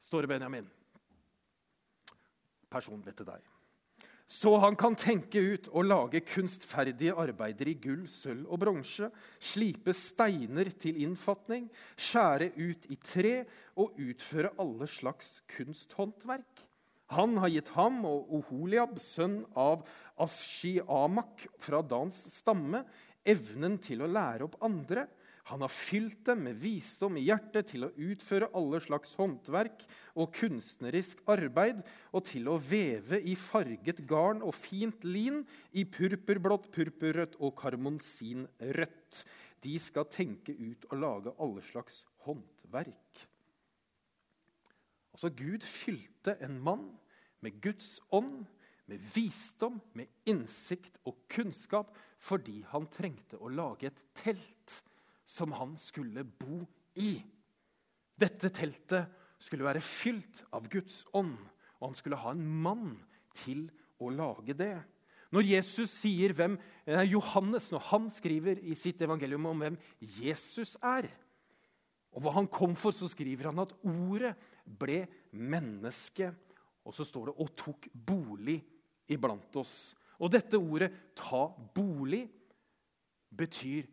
står 0.00 0.24
det 0.24 0.32
Benjamin. 0.32 0.70
Personlig 2.72 3.14
til 3.16 3.28
deg. 3.28 3.44
Så 4.28 4.50
han 4.60 4.76
kan 4.76 4.92
tenke 4.92 5.40
ut 5.40 5.70
og 5.72 5.86
lage 5.88 6.20
kunstferdige 6.28 7.14
arbeider 7.16 7.70
i 7.70 7.78
gull, 7.80 8.04
sølv 8.12 8.44
og 8.52 8.60
bronse, 8.60 9.08
slipe 9.40 9.94
steiner 9.96 10.68
til 10.76 11.00
innfatning, 11.00 11.70
skjære 11.96 12.50
ut 12.58 12.84
i 12.92 12.98
tre 13.00 13.34
og 13.80 13.96
utføre 13.96 14.52
alle 14.60 14.88
slags 14.88 15.38
kunsthåndverk. 15.48 16.67
Han 17.16 17.38
har 17.40 17.48
gitt 17.52 17.70
ham 17.72 18.02
og 18.04 18.32
Oholiab, 18.36 18.98
sønn 19.00 19.40
av 19.56 19.86
Ashiamak 20.20 21.46
fra 21.60 21.80
Dans 21.80 22.16
stamme, 22.32 22.82
evnen 23.28 23.78
til 23.80 24.04
å 24.04 24.10
lære 24.10 24.44
opp 24.48 24.58
andre. 24.64 25.06
Han 25.48 25.62
har 25.64 25.72
fylt 25.72 26.26
dem 26.28 26.42
med 26.44 26.58
visdom 26.60 27.16
i 27.16 27.24
hjertet 27.24 27.70
til 27.70 27.86
å 27.86 27.92
utføre 28.10 28.50
alle 28.58 28.80
slags 28.84 29.14
håndverk 29.16 29.86
og 30.20 30.34
kunstnerisk 30.36 31.22
arbeid, 31.32 31.80
og 32.12 32.26
til 32.28 32.50
å 32.52 32.58
veve 32.60 33.22
i 33.24 33.32
farget 33.40 34.02
garn 34.10 34.44
og 34.44 34.52
fint 34.58 35.06
lin, 35.08 35.40
i 35.72 35.86
purpurblått, 35.88 36.68
purpurrødt 36.74 37.38
og 37.40 37.56
karmonsinrødt. 37.62 39.22
De 39.64 39.80
skal 39.80 40.10
tenke 40.12 40.52
ut 40.52 40.84
og 40.90 41.00
lage 41.00 41.36
alle 41.40 41.64
slags 41.64 42.04
håndverk. 42.28 43.27
Altså, 45.18 45.32
Gud 45.34 45.64
fylte 45.66 46.36
en 46.46 46.60
mann 46.62 46.84
med 47.42 47.56
Guds 47.58 47.96
ånd, 48.14 48.44
med 48.86 49.02
visdom, 49.16 49.80
med 49.98 50.06
innsikt 50.30 51.00
og 51.10 51.16
kunnskap, 51.26 51.90
fordi 52.22 52.60
han 52.70 52.86
trengte 52.86 53.40
å 53.42 53.50
lage 53.50 53.90
et 53.90 53.98
telt 54.14 54.76
som 55.26 55.56
han 55.58 55.74
skulle 55.74 56.22
bo 56.22 56.60
i. 57.02 57.16
Dette 58.14 58.52
teltet 58.54 59.10
skulle 59.42 59.66
være 59.66 59.82
fylt 59.82 60.44
av 60.54 60.70
Guds 60.70 61.02
ånd, 61.10 61.34
og 61.80 61.88
han 61.88 61.98
skulle 61.98 62.22
ha 62.22 62.30
en 62.36 62.46
mann 62.62 62.94
til 63.34 63.66
å 63.98 64.14
lage 64.14 64.54
det. 64.54 64.76
Når 65.34 65.50
Jesus 65.50 65.98
sier 65.98 66.30
hvem, 66.30 66.54
Johannes 67.10 67.72
når 67.74 67.88
han 67.90 68.06
skriver 68.06 68.62
i 68.62 68.78
sitt 68.78 69.02
evangelium 69.02 69.50
om 69.50 69.66
hvem 69.66 69.82
Jesus 69.98 70.78
er, 70.78 71.10
og 72.18 72.24
hva 72.24 72.32
han 72.34 72.48
kom 72.50 72.74
for, 72.74 72.90
så 72.90 73.06
skriver 73.06 73.52
han 73.52 73.62
at 73.62 73.76
ordet 73.86 74.32
ble 74.66 75.04
menneske. 75.38 76.32
Og 76.82 76.96
så 76.96 77.06
står 77.06 77.30
det 77.30 77.34
'og 77.38 77.54
tok 77.54 77.86
bolig 77.94 78.58
iblant 79.06 79.54
oss'. 79.54 79.94
Og 80.18 80.32
dette 80.32 80.58
ordet 80.58 81.14
'ta 81.14 81.54
bolig' 81.74 82.28
betyr 83.30 83.86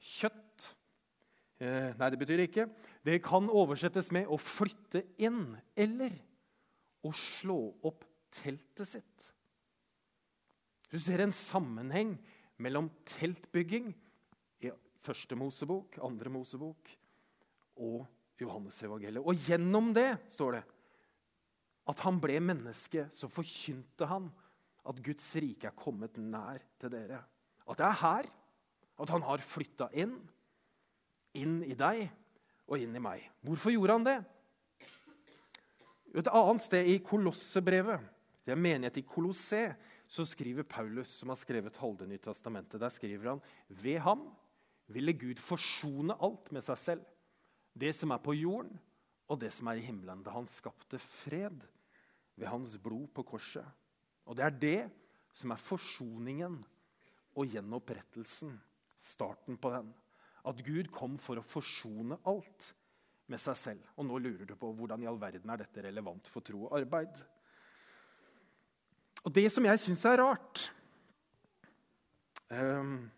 kjøtt. 0.00 0.74
Eh, 1.60 1.92
nei, 1.92 2.10
det 2.10 2.18
betyr 2.18 2.40
ikke. 2.46 2.70
Det 3.04 3.22
kan 3.22 3.50
oversettes 3.50 4.10
med 4.10 4.26
'å 4.26 4.38
flytte 4.38 5.04
inn' 5.18 5.60
eller 5.76 6.12
'å 7.04 7.12
slå 7.12 7.74
opp 7.84 8.04
teltet 8.30 8.88
sitt'. 8.88 9.32
Du 10.90 10.98
ser 10.98 11.20
en 11.20 11.32
sammenheng 11.32 12.18
mellom 12.56 12.90
teltbygging 13.04 13.94
i 14.62 14.70
første 15.02 15.36
Mosebok, 15.36 15.98
andre 16.02 16.30
Mosebok 16.30 16.98
og 17.78 18.06
Johannesevangeliet. 18.38 19.24
Og 19.24 19.38
gjennom 19.48 19.92
det 19.96 20.10
står 20.34 20.58
det 20.58 20.64
at 21.88 22.02
han 22.04 22.18
ble 22.20 22.36
menneske, 22.44 23.06
så 23.14 23.30
forkynte 23.32 24.08
han 24.10 24.28
at 24.88 24.98
Guds 25.04 25.28
rike 25.40 25.70
er 25.70 25.76
kommet 25.76 26.18
nær 26.20 26.60
til 26.80 26.92
dere. 26.92 27.22
At 27.68 27.80
det 27.80 27.86
er 27.86 28.00
her. 28.02 28.28
At 28.98 29.12
han 29.14 29.24
har 29.24 29.44
flytta 29.44 29.88
inn. 29.96 30.16
Inn 31.38 31.62
i 31.64 31.76
deg 31.78 32.04
og 32.68 32.82
inn 32.82 32.96
i 32.96 33.02
meg. 33.02 33.24
Hvorfor 33.44 33.72
gjorde 33.72 33.96
han 33.96 34.06
det? 34.08 34.18
Et 36.18 36.30
annet 36.32 36.64
sted 36.64 36.88
i 36.88 36.98
Kolossebrevet, 37.04 38.04
det 38.44 38.54
er 38.54 38.60
menighet 38.60 38.96
i 39.00 39.04
Kolosse, 39.04 39.60
så 40.08 40.24
skriver 40.24 40.64
Paulus, 40.64 41.10
som 41.20 41.28
har 41.28 41.36
skrevet 41.36 41.76
halve 41.76 42.06
Nytestamentet, 42.08 42.80
der 42.80 42.92
skriver 42.92 43.34
han 43.34 43.42
ved 43.68 44.00
ham 44.06 44.24
ville 44.88 45.12
Gud 45.12 45.40
forsone 45.44 46.16
alt 46.24 46.48
med 46.56 46.64
seg 46.64 46.80
selv 46.80 47.08
det 47.74 47.92
som 47.96 48.12
er 48.14 48.22
på 48.22 48.34
jorden, 48.36 48.78
og 49.28 49.40
det 49.42 49.50
som 49.52 49.68
er 49.68 49.80
i 49.80 49.84
himmelen. 49.84 50.22
Da 50.24 50.32
han 50.34 50.48
skapte 50.50 51.00
fred 51.02 51.60
ved 52.38 52.48
hans 52.48 52.78
blod 52.80 53.10
på 53.14 53.24
korset. 53.28 53.66
Og 54.28 54.36
det 54.38 54.44
er 54.46 54.58
det 54.62 54.80
som 55.36 55.52
er 55.52 55.60
forsoningen 55.60 56.58
og 57.36 57.52
gjenopprettelsen. 57.52 58.56
Starten 58.98 59.58
på 59.60 59.70
den. 59.70 59.92
At 60.48 60.62
Gud 60.66 60.88
kom 60.94 61.18
for 61.22 61.38
å 61.38 61.46
forsone 61.46 62.18
alt 62.26 62.72
med 63.28 63.40
seg 63.42 63.58
selv. 63.60 63.90
Og 64.00 64.08
nå 64.08 64.18
lurer 64.22 64.48
du 64.48 64.56
på 64.58 64.72
hvordan 64.74 65.04
i 65.04 65.10
all 65.10 65.20
verden 65.20 65.52
er 65.52 65.60
dette 65.60 65.84
relevant 65.84 66.30
for 66.32 66.44
tro 66.44 66.64
og 66.66 66.74
arbeid. 66.80 67.20
Og 69.26 69.34
det 69.34 69.48
som 69.52 69.66
jeg 69.66 69.82
syns 69.82 70.04
er 70.08 70.20
rart, 70.22 70.64
ehm, 72.54 73.08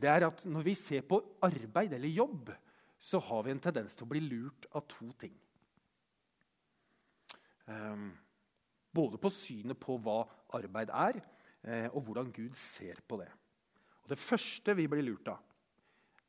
det 0.00 0.10
er 0.10 0.26
at 0.26 0.44
når 0.48 0.66
vi 0.66 0.74
ser 0.78 1.04
på 1.06 1.20
arbeid 1.44 1.92
eller 1.92 2.14
jobb 2.14 2.50
så 3.04 3.20
har 3.20 3.44
vi 3.44 3.52
en 3.52 3.60
tendens 3.60 3.96
til 3.96 4.06
å 4.06 4.12
bli 4.14 4.22
lurt 4.24 4.68
av 4.72 4.86
to 4.88 5.10
ting. 5.20 5.34
Um, 7.68 8.12
både 8.94 9.20
på 9.20 9.32
synet 9.32 9.80
på 9.80 9.98
hva 10.00 10.22
arbeid 10.56 10.92
er, 10.94 11.18
eh, 11.66 11.88
og 11.90 12.06
hvordan 12.06 12.32
Gud 12.32 12.56
ser 12.56 13.02
på 13.08 13.18
det. 13.20 13.28
Og 14.04 14.08
Det 14.12 14.18
første 14.20 14.76
vi 14.76 14.86
blir 14.88 15.02
lurt 15.02 15.28
av, 15.28 15.40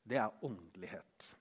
det 0.03 0.17
er 0.17 0.43
åndelighet. 0.43 1.35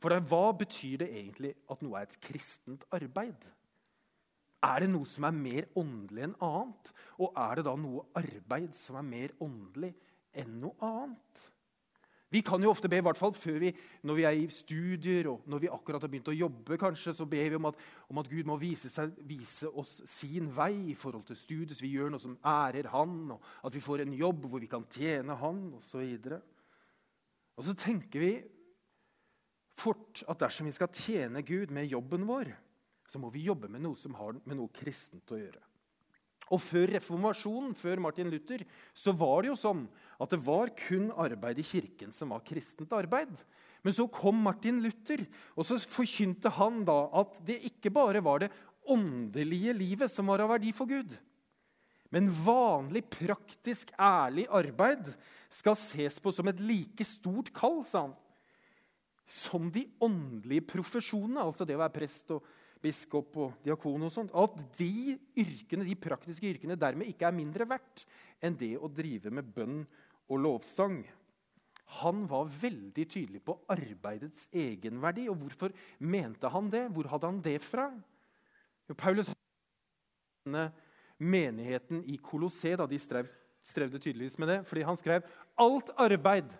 For 0.00 0.12
Hva 0.20 0.52
betyr 0.52 0.98
det 1.04 1.10
egentlig 1.10 1.54
at 1.70 1.82
noe 1.82 2.00
er 2.00 2.08
et 2.08 2.20
kristent 2.20 2.84
arbeid? 2.92 3.46
Er 4.62 4.80
det 4.82 4.90
noe 4.90 5.06
som 5.08 5.24
er 5.24 5.36
mer 5.36 5.68
åndelig 5.76 6.24
enn 6.26 6.36
annet? 6.42 6.92
Og 7.20 7.32
er 7.36 7.56
det 7.56 7.64
da 7.68 7.76
noe 7.76 8.06
arbeid 8.18 8.74
som 8.76 8.96
er 8.96 9.06
mer 9.06 9.36
åndelig 9.40 9.94
enn 10.36 10.58
noe 10.60 10.76
annet? 10.84 11.50
Vi 12.32 12.42
kan 12.42 12.62
jo 12.62 12.72
ofte 12.72 12.88
be, 12.90 12.98
i 12.98 13.04
hvert 13.06 13.18
fall 13.18 13.34
før 13.38 13.60
vi, 13.62 13.70
når 14.02 14.16
vi 14.18 14.24
er 14.26 14.34
i 14.34 14.48
studier 14.50 15.28
og 15.30 15.44
når 15.46 15.60
vi 15.62 15.70
akkurat 15.70 16.02
har 16.02 16.10
begynt 16.10 16.30
å 16.32 16.34
jobbe, 16.34 16.78
kanskje, 16.80 17.14
så 17.14 17.26
ber 17.30 17.52
vi 17.52 17.58
om 17.58 17.68
at, 17.70 17.78
om 18.10 18.18
at 18.18 18.30
Gud 18.30 18.48
må 18.50 18.56
vise, 18.58 18.90
seg, 18.90 19.14
vise, 19.28 19.70
oss 19.70 20.00
sin 20.10 20.50
vei 20.54 20.90
i 20.90 20.96
forhold 20.98 21.28
til 21.28 21.38
studiet, 21.38 21.76
så 21.78 21.86
vi 21.86 21.92
gjør 21.94 22.10
noe 22.10 22.22
som 22.22 22.34
ærer 22.42 22.90
Han, 22.90 23.36
og 23.36 23.46
at 23.62 23.78
vi 23.78 23.84
får 23.84 24.02
en 24.02 24.16
jobb 24.18 24.48
hvor 24.50 24.62
vi 24.62 24.70
kan 24.70 24.88
tjene 24.90 25.38
Han, 25.38 25.62
osv. 25.78 26.02
Og, 26.02 26.66
og 27.56 27.68
så 27.68 27.76
tenker 27.78 28.24
vi 28.24 28.32
fort 29.76 30.24
at 30.26 30.42
dersom 30.42 30.66
vi 30.66 30.74
skal 30.74 30.90
tjene 30.90 31.46
Gud 31.46 31.70
med 31.74 31.86
jobben 31.92 32.26
vår, 32.26 32.50
så 33.06 33.22
må 33.22 33.30
vi 33.30 33.46
jobbe 33.46 33.70
med 33.70 33.86
noe 33.86 33.94
som 33.94 34.18
har 34.18 34.34
med 34.42 34.58
noe 34.58 34.72
kristent 34.74 35.30
å 35.30 35.38
gjøre. 35.38 35.62
Og 36.54 36.62
Før 36.62 36.92
reformasjonen, 36.94 37.74
før 37.74 38.00
Martin 38.04 38.30
Luther, 38.30 38.62
så 38.94 39.10
var 39.16 39.42
det 39.42 39.50
jo 39.50 39.58
sånn 39.58 39.86
at 40.22 40.30
det 40.30 40.38
var 40.46 40.70
kun 40.78 41.08
arbeid 41.18 41.58
i 41.58 41.66
kirken 41.66 42.14
som 42.14 42.30
var 42.34 42.44
kristent 42.46 42.94
arbeid. 42.94 43.32
Men 43.82 43.94
så 43.94 44.06
kom 44.10 44.38
Martin 44.42 44.78
Luther, 44.82 45.24
og 45.58 45.66
så 45.66 45.78
forkynte 45.78 46.52
han 46.54 46.84
da 46.86 47.00
at 47.18 47.40
det 47.46 47.58
ikke 47.68 47.90
bare 47.94 48.22
var 48.24 48.44
det 48.44 48.52
åndelige 48.86 49.74
livet 49.74 50.12
som 50.12 50.30
var 50.30 50.44
av 50.44 50.52
verdi 50.54 50.72
for 50.74 50.90
Gud. 50.90 51.16
Men 52.14 52.30
vanlig, 52.30 53.02
praktisk, 53.10 53.90
ærlig 53.98 54.46
arbeid 54.54 55.10
skal 55.50 55.74
ses 55.78 56.20
på 56.22 56.30
som 56.34 56.46
et 56.50 56.62
like 56.62 57.06
stort 57.06 57.50
kall, 57.54 57.82
sa 57.86 58.06
han, 58.06 58.14
som 59.26 59.66
de 59.74 59.82
åndelige 60.02 60.68
profesjonene, 60.70 61.42
altså 61.42 61.66
det 61.66 61.74
å 61.74 61.82
være 61.82 61.96
prest 61.96 62.30
og 62.36 62.46
biskop 62.82 63.36
og 63.42 63.60
diakon 63.64 64.06
og 64.06 64.12
sånt. 64.12 64.34
At 64.36 64.56
de 64.78 65.16
yrkene, 65.38 65.86
de 65.86 65.96
praktiske 65.98 66.48
yrkene 66.50 66.78
dermed 66.78 67.10
ikke 67.10 67.28
er 67.28 67.36
mindre 67.36 67.68
verdt 67.68 68.06
enn 68.44 68.58
det 68.58 68.74
å 68.78 68.90
drive 68.92 69.32
med 69.34 69.48
bønn 69.54 69.80
og 70.26 70.42
lovsang. 70.42 71.00
Han 72.02 72.24
var 72.30 72.50
veldig 72.50 73.06
tydelig 73.06 73.40
på 73.46 73.54
arbeidets 73.70 74.48
egenverdi. 74.50 75.28
Og 75.30 75.38
hvorfor 75.40 75.74
mente 76.02 76.50
han 76.50 76.70
det? 76.72 76.86
Hvor 76.94 77.10
hadde 77.12 77.30
han 77.30 77.42
det 77.44 77.58
fra? 77.62 77.88
Jo, 78.86 78.94
Paulus 78.98 79.32
menigheten 81.18 82.04
i 82.06 82.18
Kolossé, 82.22 82.76
da, 82.78 82.86
de 82.86 82.98
strev, 83.00 83.28
strevde 83.64 83.98
tydeligvis 83.98 84.36
med 84.38 84.50
det, 84.52 84.60
fordi 84.68 84.84
han 84.86 84.98
skrev 85.00 85.26
alt 85.58 85.90
arbeid 85.98 86.52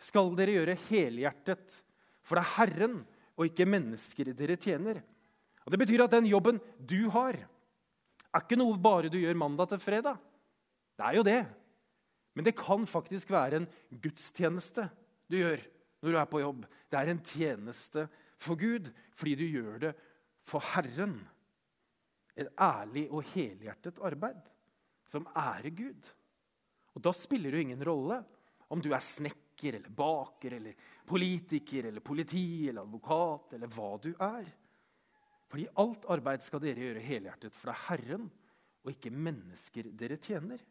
skal 0.00 0.32
dere 0.36 0.54
gjøre 0.58 0.78
helhjertet, 0.86 1.80
for 2.26 2.38
det 2.38 2.44
er 2.44 2.54
Herren 2.56 2.96
og 3.36 3.48
ikke 3.48 3.68
mennesker 3.68 4.32
dere 4.36 4.56
tjener. 4.60 5.02
Og 5.66 5.72
Det 5.74 5.80
betyr 5.82 6.04
at 6.04 6.14
den 6.14 6.28
jobben 6.30 6.60
du 6.78 7.08
har, 7.10 7.36
er 7.36 8.44
ikke 8.44 8.58
noe 8.58 8.78
bare 8.78 9.10
du 9.10 9.18
gjør 9.18 9.38
mandag 9.38 9.72
til 9.72 9.82
fredag. 9.82 10.18
Det 10.96 11.04
er 11.04 11.16
jo 11.18 11.24
det. 11.26 11.40
Men 12.36 12.44
det 12.46 12.56
kan 12.58 12.84
faktisk 12.86 13.32
være 13.32 13.62
en 13.62 13.68
gudstjeneste 13.90 14.86
du 15.26 15.38
gjør 15.40 15.62
når 16.04 16.12
du 16.12 16.18
er 16.20 16.28
på 16.30 16.42
jobb. 16.42 16.66
Det 16.92 16.98
er 17.00 17.10
en 17.10 17.22
tjeneste 17.24 18.06
for 18.38 18.60
Gud 18.60 18.90
fordi 19.16 19.34
du 19.40 19.46
gjør 19.48 19.80
det 19.88 19.94
for 20.46 20.62
Herren. 20.74 21.16
Et 22.36 22.48
ærlig 22.60 23.06
og 23.08 23.24
helhjertet 23.32 23.98
arbeid 24.04 24.44
som 25.08 25.26
ærer 25.32 25.72
Gud. 25.74 26.12
Og 26.94 27.02
Da 27.02 27.12
spiller 27.16 27.50
det 27.50 27.64
ingen 27.64 27.84
rolle 27.84 28.20
om 28.68 28.82
du 28.82 28.92
er 28.92 29.02
snekker 29.02 29.78
eller 29.78 29.90
baker 29.90 30.58
eller 30.58 30.76
politiker 31.08 31.88
eller 31.88 32.04
politi 32.04 32.68
eller 32.68 32.84
advokat 32.84 33.56
eller 33.56 33.72
hva 33.72 33.90
du 34.02 34.12
er. 34.12 34.48
Fordi 35.50 35.66
alt 35.78 36.06
arbeid 36.10 36.42
skal 36.42 36.62
dere 36.62 36.82
gjøre 36.88 37.04
helhjertet, 37.04 37.54
for 37.54 37.70
det 37.70 37.76
er 37.76 37.84
Herren 37.90 38.26
og 38.86 38.92
ikke 38.92 39.12
mennesker 39.14 39.90
dere 39.98 40.18
tjener. 40.22 40.62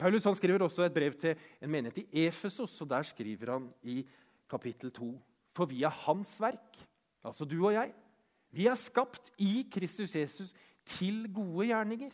Paulus 0.00 0.24
skriver 0.36 0.64
også 0.64 0.86
et 0.86 0.94
brev 0.94 1.14
til 1.20 1.36
en 1.60 1.70
menighet 1.70 2.02
i 2.02 2.26
Efesos, 2.26 2.80
og 2.80 2.88
der 2.90 3.04
skriver 3.06 3.52
han 3.52 3.68
i 3.82 4.02
kapittel 4.50 4.90
2.: 4.90 5.12
For 5.54 5.68
vi 5.68 5.82
er 5.82 5.92
Hans 6.06 6.40
verk, 6.40 6.80
altså 7.24 7.44
du 7.44 7.58
og 7.66 7.74
jeg. 7.74 7.92
Vi 8.52 8.66
er 8.66 8.76
skapt 8.76 9.30
i 9.38 9.68
Kristus 9.72 10.16
Jesus 10.16 10.52
til 10.84 11.24
gode 11.32 11.66
gjerninger, 11.66 12.10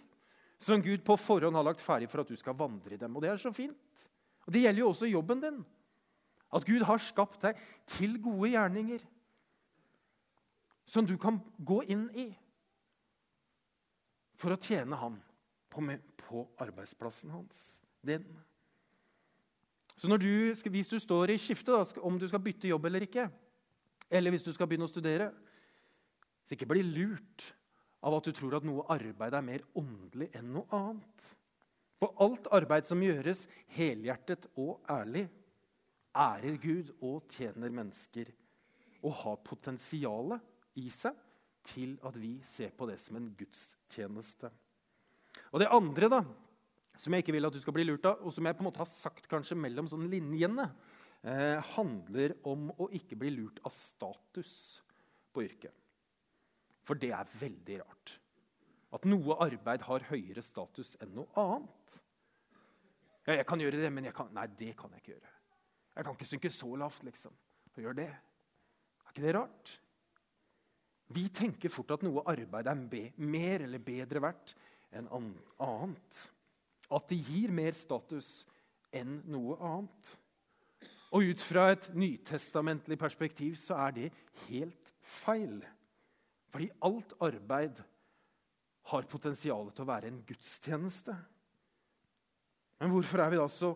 som 0.59 0.83
Gud 0.83 1.03
på 1.07 1.17
forhånd 1.17 1.55
har 1.55 1.67
lagt 1.67 1.83
ferdig 1.83 2.11
for 2.11 2.23
at 2.23 2.29
du 2.29 2.37
skal 2.37 2.55
vandre 2.59 2.95
i 2.95 3.01
dem. 3.01 3.17
Og 3.17 3.23
det 3.23 3.31
er 3.31 3.37
så 3.37 3.53
fint. 3.53 4.11
Og 4.47 4.53
Det 4.53 4.63
gjelder 4.63 4.81
jo 4.81 4.89
også 4.89 5.07
jobben 5.07 5.41
din. 5.41 5.65
At 6.55 6.65
Gud 6.65 6.83
har 6.83 6.99
skapt 6.99 7.43
deg 7.43 7.59
til 7.87 8.17
gode 8.23 8.51
gjerninger 8.51 9.03
som 10.89 11.07
du 11.07 11.19
kan 11.21 11.37
gå 11.59 11.83
inn 11.93 12.07
i 12.17 12.29
for 14.39 14.55
å 14.55 14.61
tjene 14.63 14.97
Han 14.97 15.19
på, 15.69 16.47
arbeidsplassen 16.59 17.31
hans. 17.31 17.59
Din. 18.01 18.25
Så 19.99 20.09
du, 20.17 20.55
hvis 20.55 20.91
du 20.91 20.99
står 21.01 21.33
i 21.35 21.39
skifte, 21.39 21.75
da, 21.75 21.85
om 22.07 22.19
du 22.19 22.27
skal 22.29 22.43
bytte 22.43 22.71
jobb 22.71 22.87
eller 22.89 23.05
ikke, 23.07 23.29
eller 24.11 24.33
hvis 24.33 24.47
du 24.47 24.53
skal 24.55 24.69
begynne 24.71 24.89
å 24.89 24.91
studere, 24.91 25.31
så 26.47 26.57
ikke 26.57 26.71
bli 26.71 26.85
lurt 26.87 27.49
av 28.07 28.15
at 28.17 28.29
du 28.29 28.33
tror 28.37 28.59
at 28.59 28.67
noe 28.67 28.87
arbeid 28.95 29.35
er 29.35 29.45
mer 29.45 29.65
åndelig 29.77 30.31
enn 30.39 30.53
noe 30.55 30.69
annet. 30.75 31.33
For 31.99 32.15
alt 32.23 32.47
arbeid 32.55 32.87
som 32.87 33.03
gjøres 33.03 33.45
helhjertet 33.75 34.47
og 34.57 34.79
ærlig, 34.91 35.27
ærer 36.15 36.61
Gud 36.63 36.93
og 37.05 37.27
tjener 37.35 37.75
mennesker 37.75 38.31
og 39.03 39.13
har 39.23 39.43
potensialet 39.47 40.58
i 40.79 40.87
seg 40.93 41.17
til 41.69 41.97
at 42.07 42.17
vi 42.19 42.39
ser 42.47 42.73
på 42.77 42.87
det 42.89 42.99
som 43.03 43.19
en 43.19 43.31
gudstjeneste. 43.37 44.51
Og 45.53 45.63
det 45.63 45.71
andre 45.73 46.11
da, 46.13 46.21
som 46.99 47.15
jeg 47.15 47.25
ikke 47.25 47.35
vil 47.37 47.49
at 47.49 47.55
du 47.55 47.61
skal 47.63 47.77
bli 47.77 47.87
lurt 47.87 48.07
av, 48.09 48.23
og 48.25 48.35
som 48.35 48.47
jeg 48.47 48.57
på 48.57 48.65
en 48.65 48.69
måte 48.71 48.83
har 48.83 48.91
sagt 48.91 49.29
kanskje 49.31 49.59
mellom 49.59 49.89
sånn 49.91 50.09
linjene, 50.11 50.69
eh, 51.23 51.59
handler 51.75 52.37
om 52.49 52.71
å 52.79 52.89
ikke 52.95 53.19
bli 53.21 53.35
lurt 53.37 53.61
av 53.67 53.75
status 53.75 54.55
på 55.35 55.45
yrket. 55.47 55.75
For 56.87 56.99
det 56.99 57.13
er 57.13 57.37
veldig 57.39 57.81
rart. 57.83 58.19
At 58.97 59.05
noe 59.05 59.37
arbeid 59.45 59.85
har 59.85 60.07
høyere 60.09 60.43
status 60.45 60.95
enn 61.03 61.13
noe 61.19 61.29
annet. 61.37 61.99
Ja, 63.27 63.35
jeg 63.35 63.45
kan 63.49 63.61
gjøre 63.61 63.83
det, 63.83 63.91
men 63.93 64.09
jeg 64.09 64.17
kan, 64.17 64.31
nei, 64.33 64.47
det 64.57 64.73
kan 64.79 64.95
jeg 64.95 65.03
ikke 65.03 65.13
gjøre. 65.19 65.35
Jeg 65.99 66.07
kan 66.07 66.17
ikke 66.17 66.31
synke 66.31 66.51
så 66.55 66.71
lavt, 66.81 67.03
liksom. 67.05 67.35
Og 67.75 67.83
gjøre 67.85 67.99
det. 67.99 68.09
Er 69.05 69.13
ikke 69.13 69.27
det 69.27 69.35
rart? 69.37 69.75
Vi 71.15 71.25
tenker 71.33 71.73
fort 71.73 71.95
at 71.97 72.05
noe 72.05 72.25
arbeid 72.29 72.69
er 72.69 73.13
mer 73.17 73.65
eller 73.65 73.81
bedre 73.81 74.21
verdt 74.23 74.55
enn 74.93 75.09
annet. 75.13 76.23
At 76.93 77.09
det 77.09 77.21
gir 77.29 77.53
mer 77.53 77.77
status 77.77 78.43
enn 78.97 79.23
noe 79.29 79.57
annet. 79.57 80.15
Og 81.17 81.25
ut 81.31 81.41
fra 81.41 81.71
et 81.73 81.89
nytestamentlig 81.97 82.99
perspektiv 83.01 83.57
så 83.61 83.79
er 83.87 83.95
det 83.97 84.09
helt 84.49 84.93
feil. 85.01 85.63
Fordi 86.53 86.69
alt 86.85 87.15
arbeid 87.25 87.81
har 88.89 89.09
potensial 89.09 89.71
til 89.73 89.85
å 89.85 89.89
være 89.89 90.11
en 90.11 90.23
gudstjeneste. 90.29 91.15
Men 92.79 92.93
hvorfor 92.93 93.25
er 93.25 93.33
vi 93.33 93.41
da 93.41 93.49
så 93.53 93.73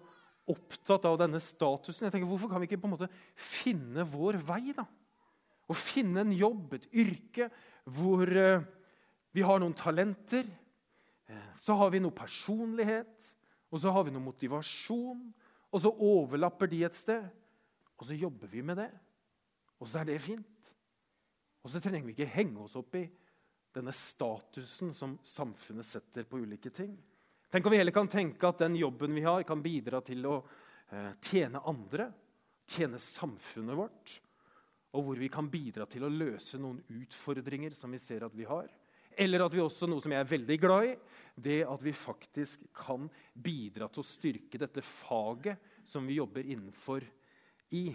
opptatt 0.52 1.06
av 1.08 1.18
denne 1.20 1.40
statusen? 1.42 2.06
Jeg 2.06 2.14
tenker, 2.14 2.28
Hvorfor 2.28 2.50
kan 2.52 2.62
vi 2.62 2.68
ikke 2.68 2.80
på 2.84 2.88
en 2.90 2.96
måte 2.96 3.10
finne 3.34 4.04
vår 4.08 4.40
vei? 4.44 4.72
da? 4.76 4.86
Å 5.70 5.76
finne 5.76 6.24
en 6.24 6.32
jobb, 6.34 6.74
et 6.76 6.88
yrke, 6.92 7.48
hvor 7.84 8.26
eh, 8.26 8.64
vi 9.32 9.44
har 9.46 9.62
noen 9.62 9.76
talenter. 9.76 10.48
Eh, 11.30 11.52
så 11.60 11.76
har 11.78 11.92
vi 11.94 12.02
noe 12.02 12.14
personlighet, 12.14 13.30
og 13.72 13.80
så 13.80 13.92
har 13.94 14.06
vi 14.06 14.14
noe 14.14 14.24
motivasjon. 14.24 15.22
Og 15.72 15.80
så 15.80 15.92
overlapper 15.92 16.68
de 16.68 16.82
et 16.84 16.96
sted, 16.96 17.24
og 17.96 18.04
så 18.04 18.16
jobber 18.18 18.50
vi 18.52 18.64
med 18.66 18.82
det. 18.82 18.90
Og 19.80 19.88
så 19.88 20.02
er 20.02 20.10
det 20.10 20.20
fint. 20.22 20.72
Og 21.62 21.70
så 21.70 21.80
trenger 21.80 22.10
vi 22.10 22.16
ikke 22.16 22.34
henge 22.34 22.60
oss 22.64 22.76
opp 22.76 22.98
i 22.98 23.06
denne 23.72 23.94
statusen 23.96 24.90
som 24.92 25.14
samfunnet 25.24 25.86
setter 25.88 26.26
på 26.28 26.42
ulike 26.42 26.72
ting. 26.74 26.92
Tenk 27.52 27.66
om 27.66 27.72
vi 27.72 27.78
heller 27.80 27.94
kan 27.94 28.10
tenke 28.10 28.48
at 28.48 28.60
den 28.60 28.76
jobben 28.80 29.14
vi 29.16 29.24
har, 29.24 29.44
kan 29.48 29.62
bidra 29.64 30.02
til 30.04 30.26
å 30.28 30.34
eh, 30.90 31.14
tjene 31.24 31.62
andre, 31.68 32.10
tjene 32.68 33.00
samfunnet 33.00 33.78
vårt 33.78 34.18
og 34.92 35.06
hvor 35.06 35.20
vi 35.20 35.30
kan 35.32 35.48
bidra 35.50 35.86
til 35.88 36.04
å 36.04 36.12
løse 36.12 36.60
noen 36.60 36.80
utfordringer 36.92 37.74
som 37.76 37.92
vi 37.94 38.00
ser 38.02 38.26
at 38.26 38.34
vi 38.36 38.44
har. 38.48 38.68
Eller 39.16 39.44
at 39.44 39.52
vi 39.52 39.60
også, 39.60 39.88
noe 39.88 40.00
som 40.04 40.12
jeg 40.12 40.24
er 40.24 40.28
veldig 40.28 40.56
glad 40.60 40.88
i, 40.88 40.92
det 41.36 41.58
at 41.68 41.82
vi 41.84 41.92
faktisk 41.96 42.64
kan 42.76 43.08
bidra 43.32 43.88
til 43.92 44.02
å 44.02 44.08
styrke 44.08 44.60
dette 44.60 44.84
faget 44.84 45.84
som 45.88 46.06
vi 46.08 46.16
jobber 46.18 46.48
innenfor 46.48 47.04
i, 47.76 47.88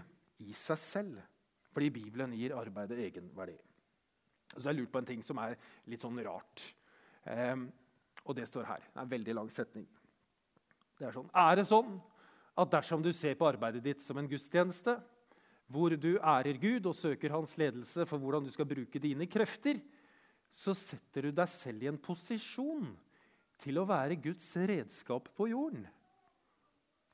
i 0.46 0.54
seg 0.58 0.82
selv. 0.82 1.24
Fordi 1.74 1.90
Bibelen 1.94 2.34
gir 2.38 2.56
arbeidet 2.58 3.00
egenverdi. 3.06 3.58
Så 4.54 4.64
jeg 4.64 4.72
har 4.72 4.78
lurt 4.80 4.94
på 4.94 5.02
en 5.02 5.10
ting 5.10 5.26
som 5.26 5.42
er 5.42 5.58
litt 5.90 6.02
sånn 6.02 6.18
rart. 6.26 6.64
Um, 7.28 7.68
og 8.26 8.38
det 8.38 8.48
står 8.50 8.66
her. 8.70 8.86
Det 8.86 8.98
er 8.98 9.06
en 9.06 9.12
veldig 9.12 9.36
lang 9.38 9.52
setning. 9.54 9.86
Det 10.98 11.06
er 11.06 11.14
sånn 11.14 11.30
Er 11.38 11.60
det 11.60 11.68
sånn 11.70 12.00
at 12.58 12.72
dersom 12.74 13.04
du 13.06 13.12
ser 13.14 13.36
på 13.38 13.46
arbeidet 13.46 13.84
ditt 13.86 14.02
som 14.02 14.18
en 14.18 14.30
gudstjeneste, 14.30 14.96
hvor 15.68 15.92
du 16.00 16.16
ærer 16.16 16.60
Gud 16.62 16.88
og 16.88 16.96
søker 16.96 17.34
hans 17.36 17.58
ledelse 17.60 18.06
for 18.08 18.22
hvordan 18.22 18.46
du 18.46 18.52
skal 18.54 18.68
bruke 18.70 19.02
dine 19.04 19.28
krefter, 19.28 19.82
så 20.48 20.74
setter 20.78 21.28
du 21.28 21.36
deg 21.36 21.50
selv 21.52 21.84
i 21.84 21.90
en 21.92 22.00
posisjon 22.00 22.88
til 23.60 23.80
å 23.82 23.88
være 23.90 24.20
Guds 24.22 24.48
redskap 24.70 25.28
på 25.36 25.50
jorden. 25.52 25.84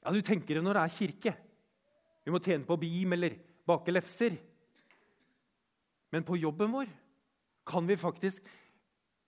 Ja, 0.03 0.11
Du 0.11 0.21
tenker 0.21 0.55
det 0.59 0.63
når 0.63 0.77
det 0.77 0.83
er 0.83 0.97
kirke. 0.97 1.33
Vi 2.23 2.31
må 2.31 2.39
tjene 2.43 2.67
på 2.67 2.77
bim 2.79 3.15
eller 3.15 3.39
bake 3.65 3.91
lefser. 3.91 4.35
Men 6.11 6.23
på 6.23 6.37
jobben 6.37 6.71
vår 6.71 6.91
kan 7.65 7.87
vi 7.87 7.97
faktisk 7.97 8.45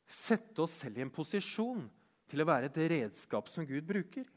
sette 0.06 0.62
oss 0.62 0.76
selv 0.84 1.00
i 1.00 1.06
en 1.06 1.14
posisjon 1.14 1.88
til 2.30 2.42
å 2.42 2.48
være 2.48 2.70
et 2.70 2.78
redskap 2.92 3.50
som 3.50 3.66
Gud 3.66 3.88
bruker. 3.88 4.28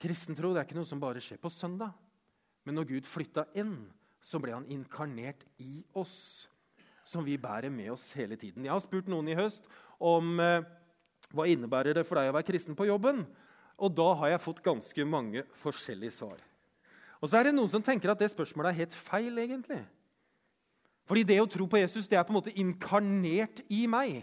Kristentro 0.00 0.52
er 0.54 0.64
ikke 0.64 0.78
noe 0.78 0.88
som 0.88 1.00
bare 1.02 1.20
skjer 1.24 1.40
på 1.40 1.50
søndag. 1.52 1.92
Men 2.66 2.76
når 2.76 2.88
Gud 2.90 3.08
flytta 3.08 3.46
inn, 3.58 3.76
så 4.20 4.40
ble 4.42 4.52
han 4.52 4.68
inkarnert 4.68 5.46
i 5.62 5.80
oss, 5.96 6.48
som 7.04 7.24
vi 7.24 7.38
bærer 7.40 7.72
med 7.72 7.94
oss 7.94 8.10
hele 8.18 8.36
tiden. 8.38 8.66
Jeg 8.66 8.74
har 8.74 8.82
spurt 8.84 9.08
noen 9.10 9.30
i 9.32 9.38
høst 9.38 9.64
om 9.96 10.36
eh, 10.42 10.66
hva 11.32 11.46
innebærer 11.48 11.96
det 11.96 12.04
for 12.06 12.20
deg 12.20 12.30
å 12.30 12.36
være 12.36 12.48
kristen 12.50 12.76
på 12.78 12.88
jobben. 12.90 13.24
Og 13.80 13.94
da 13.96 14.10
har 14.20 14.34
jeg 14.34 14.44
fått 14.44 14.64
ganske 14.64 15.06
mange 15.08 15.46
forskjellige 15.62 16.18
svar. 16.18 16.42
Og 17.20 17.28
så 17.28 17.38
er 17.38 17.48
det 17.48 17.56
noen 17.56 17.70
som 17.72 17.84
tenker 17.84 18.12
at 18.12 18.20
det 18.20 18.30
spørsmålet 18.32 18.72
er 18.72 18.82
helt 18.84 18.96
feil. 18.96 19.38
egentlig. 19.38 19.80
Fordi 21.08 21.24
det 21.26 21.40
å 21.42 21.48
tro 21.50 21.66
på 21.66 21.80
Jesus 21.80 22.08
det 22.08 22.18
er 22.18 22.26
på 22.26 22.32
en 22.34 22.38
måte 22.38 22.54
inkarnert 22.60 23.64
i 23.72 23.86
meg. 23.90 24.20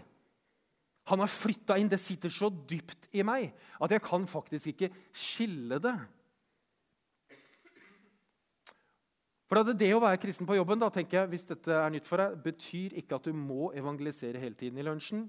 Han 1.10 1.22
har 1.22 1.30
flytta 1.30 1.78
inn. 1.78 1.90
Det 1.90 2.00
sitter 2.00 2.32
så 2.32 2.50
dypt 2.50 3.10
i 3.12 3.24
meg 3.26 3.52
at 3.80 3.92
jeg 3.94 4.04
kan 4.04 4.26
faktisk 4.28 4.72
ikke 4.72 4.90
skille 5.12 5.80
det. 5.82 5.96
For 9.48 9.64
det, 9.64 9.78
det 9.80 9.94
å 9.96 10.02
være 10.02 10.20
kristen 10.20 10.46
på 10.48 10.58
jobben 10.58 10.80
da, 10.80 10.90
tenker 10.92 11.22
jeg, 11.22 11.30
hvis 11.32 11.46
dette 11.48 11.72
er 11.72 11.92
nytt 11.92 12.08
for 12.08 12.20
deg, 12.20 12.36
betyr 12.44 12.98
ikke 13.00 13.16
at 13.16 13.28
du 13.30 13.32
må 13.32 13.70
evangelisere 13.72 14.40
hele 14.42 14.58
tiden 14.58 14.80
i 14.80 14.84
lunsjen. 14.84 15.24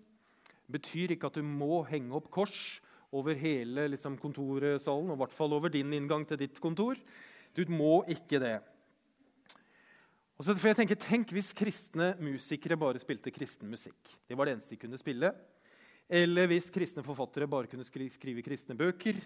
betyr 0.70 1.16
ikke 1.16 1.32
at 1.32 1.38
du 1.40 1.42
må 1.42 1.82
henge 1.88 2.14
opp 2.14 2.28
kors 2.30 2.80
over 3.16 3.34
hele 3.34 3.88
liksom, 3.90 4.20
kontorsalen, 4.22 5.10
og 5.10 5.16
i 5.16 5.22
hvert 5.24 5.34
fall 5.34 5.56
over 5.56 5.72
din 5.74 5.96
inngang 5.98 6.28
til 6.30 6.38
ditt 6.38 6.60
kontor. 6.62 7.00
Du 7.58 7.64
må 7.72 8.04
ikke 8.12 8.42
det. 8.44 8.60
Og 10.38 10.46
så, 10.46 10.54
for 10.54 10.70
jeg 10.70 10.78
tenker, 10.80 11.00
Tenk 11.00 11.34
hvis 11.36 11.50
kristne 11.58 12.14
musikere 12.22 12.78
bare 12.80 13.02
spilte 13.02 13.34
kristen 13.34 13.72
musikk. 13.72 13.98
Det 14.28 14.38
var 14.38 14.48
det 14.48 14.56
eneste 14.56 14.76
de 14.76 14.84
kunne 14.84 15.00
spille. 15.00 15.34
Eller 16.10 16.48
hvis 16.50 16.70
kristne 16.74 17.04
forfattere 17.06 17.50
bare 17.50 17.68
kunne 17.72 17.88
skrive 17.88 18.44
kristne 18.46 18.78
bøker. 18.78 19.20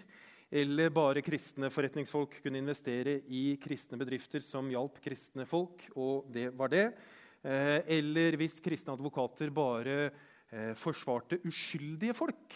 Eller 0.54 0.92
bare 0.94 1.22
kristne 1.24 1.66
forretningsfolk 1.72 2.36
kunne 2.44 2.60
investere 2.60 3.16
i 3.26 3.56
kristne 3.58 3.98
bedrifter 3.98 4.42
som 4.44 4.68
hjalp 4.70 5.00
kristne 5.02 5.46
folk, 5.50 5.82
og 5.98 6.28
det 6.30 6.52
var 6.54 6.70
det. 6.70 6.84
Eh, 7.42 7.80
eller 7.96 8.36
hvis 8.38 8.60
kristne 8.62 8.94
advokater 8.94 9.50
bare 9.54 9.96
eh, 10.06 10.70
forsvarte 10.78 11.40
uskyldige 11.42 12.14
folk. 12.14 12.54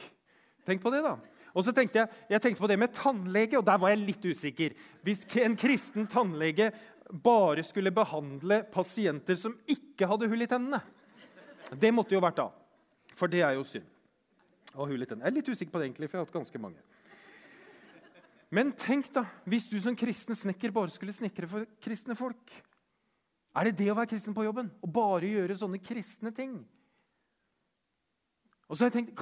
Tenk 0.69 0.85
på 0.85 0.93
det, 0.95 1.03
da. 1.03 1.17
Og 1.59 1.65
så 1.67 1.75
tenkte 1.75 2.05
jeg, 2.05 2.21
jeg 2.31 2.45
tenkte 2.45 2.63
på 2.63 2.71
det 2.71 2.79
med 2.79 2.95
tannlege, 2.95 3.59
og 3.59 3.67
der 3.67 3.81
var 3.83 3.91
jeg 3.91 4.05
litt 4.05 4.29
usikker. 4.31 4.77
Hvis 5.03 5.25
en 5.43 5.57
kristen 5.59 6.07
tannlege 6.11 6.71
bare 7.11 7.65
skulle 7.67 7.91
behandle 7.95 8.61
pasienter 8.71 9.35
som 9.41 9.57
ikke 9.67 10.07
hadde 10.07 10.29
hull 10.29 10.45
i 10.45 10.49
tennene 10.51 10.83
Det 11.73 11.89
måtte 11.95 12.15
jo 12.15 12.21
vært 12.21 12.39
da. 12.39 12.51
For 13.17 13.33
det 13.33 13.43
er 13.43 13.57
jo 13.57 13.67
synd. 13.67 13.89
Å 14.77 14.87
hull 14.87 15.03
i 15.03 15.09
tennene. 15.09 15.27
Jeg 15.27 15.33
er 15.33 15.39
litt 15.41 15.51
usikker 15.51 15.75
på 15.75 15.81
det, 15.81 15.89
egentlig, 15.89 16.09
for 16.13 16.19
jeg 16.19 16.23
har 16.23 16.29
hatt 16.29 16.39
ganske 16.39 16.63
mange. 16.63 16.85
Men 18.55 18.73
tenk 18.73 19.11
da, 19.13 19.27
hvis 19.45 19.69
du 19.69 19.77
som 19.83 19.97
kristen 19.99 20.37
snekker 20.37 20.73
bare 20.73 20.93
skulle 20.93 21.13
snekre 21.13 21.49
for 21.51 21.69
kristne 21.85 22.17
folk. 22.17 22.53
Er 23.59 23.69
det 23.69 23.79
det 23.81 23.91
å 23.93 23.97
være 23.99 24.13
kristen 24.15 24.37
på 24.37 24.47
jobben? 24.47 24.71
Å 24.81 24.89
bare 24.89 25.29
gjøre 25.29 25.57
sånne 25.59 25.81
kristne 25.85 26.33
ting? 26.35 26.61
Og 28.69 28.77
så 28.77 28.85
har 28.85 28.91
jeg 28.91 28.99
tenkt, 28.99 29.21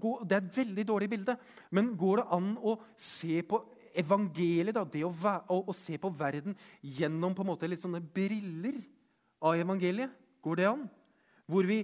gå, 0.00 0.12
Det 0.24 0.36
er 0.36 0.44
et 0.44 0.58
veldig 0.58 0.84
dårlig 0.88 1.08
bilde, 1.12 1.36
men 1.70 1.96
går 1.96 2.22
det 2.22 2.28
an 2.32 2.52
å 2.56 2.76
se 2.96 3.42
på 3.44 3.60
evangeliet, 3.96 4.74
da, 4.76 4.84
det 4.84 5.04
å, 5.04 5.12
å, 5.12 5.58
å, 5.68 5.74
se 5.76 5.96
på 6.00 6.10
verden 6.12 6.56
gjennom 6.80 7.34
på 7.36 7.44
en 7.44 7.50
måte 7.52 7.68
litt 7.68 7.80
sånne 7.80 8.00
briller 8.00 8.76
av 9.40 9.56
evangeliet? 9.60 10.12
Går 10.44 10.60
det 10.60 10.68
an? 10.68 10.84
Hvor 11.48 11.68
vi, 11.68 11.82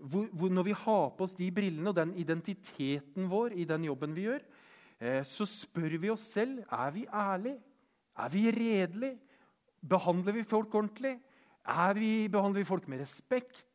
hvor, 0.00 0.28
hvor 0.32 0.52
når 0.52 0.68
vi 0.68 0.76
har 0.84 1.10
på 1.16 1.24
oss 1.24 1.36
de 1.36 1.48
brillene 1.54 1.92
og 1.92 1.96
den 1.96 2.12
identiteten 2.20 3.28
vår 3.30 3.56
i 3.56 3.68
den 3.68 3.88
jobben 3.88 4.16
vi 4.16 4.26
gjør, 4.28 4.44
så 5.28 5.44
spør 5.44 5.98
vi 6.00 6.08
oss 6.08 6.24
selv 6.32 6.62
er 6.72 6.92
vi 6.94 7.04
ærlige. 7.06 7.58
Er 8.16 8.32
vi 8.32 8.46
redelige? 8.50 9.18
Behandler 9.86 10.32
vi 10.32 10.44
folk 10.46 10.74
ordentlig? 10.74 11.18
Vi, 11.98 12.28
behandler 12.32 12.62
vi 12.62 12.68
folk 12.68 12.86
med 12.88 13.02
respekt? 13.02 13.66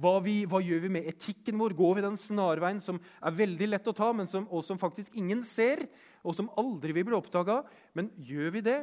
Hva, 0.00 0.16
vi, 0.24 0.42
hva, 0.48 0.62
gjør 0.64 0.86
vi 0.86 0.90
med 0.96 1.06
etikken 1.10 1.60
vår? 1.60 1.74
Går 1.76 1.98
vi 1.98 2.04
den 2.06 2.16
snarveien 2.18 2.80
som 2.80 2.98
er 3.20 3.36
veldig 3.36 3.68
lett 3.68 3.90
å 3.90 3.94
ta, 3.96 4.08
men 4.16 4.28
som, 4.28 4.46
og 4.48 4.64
som 4.64 4.80
faktisk 4.80 5.18
ingen 5.20 5.44
ser, 5.44 5.84
og 6.24 6.34
som 6.38 6.48
aldri 6.58 6.94
vil 6.96 7.06
bli 7.10 7.18
oppdaga? 7.18 7.60
Men 7.94 8.08
gjør 8.16 8.56
vi 8.56 8.64
det, 8.64 8.78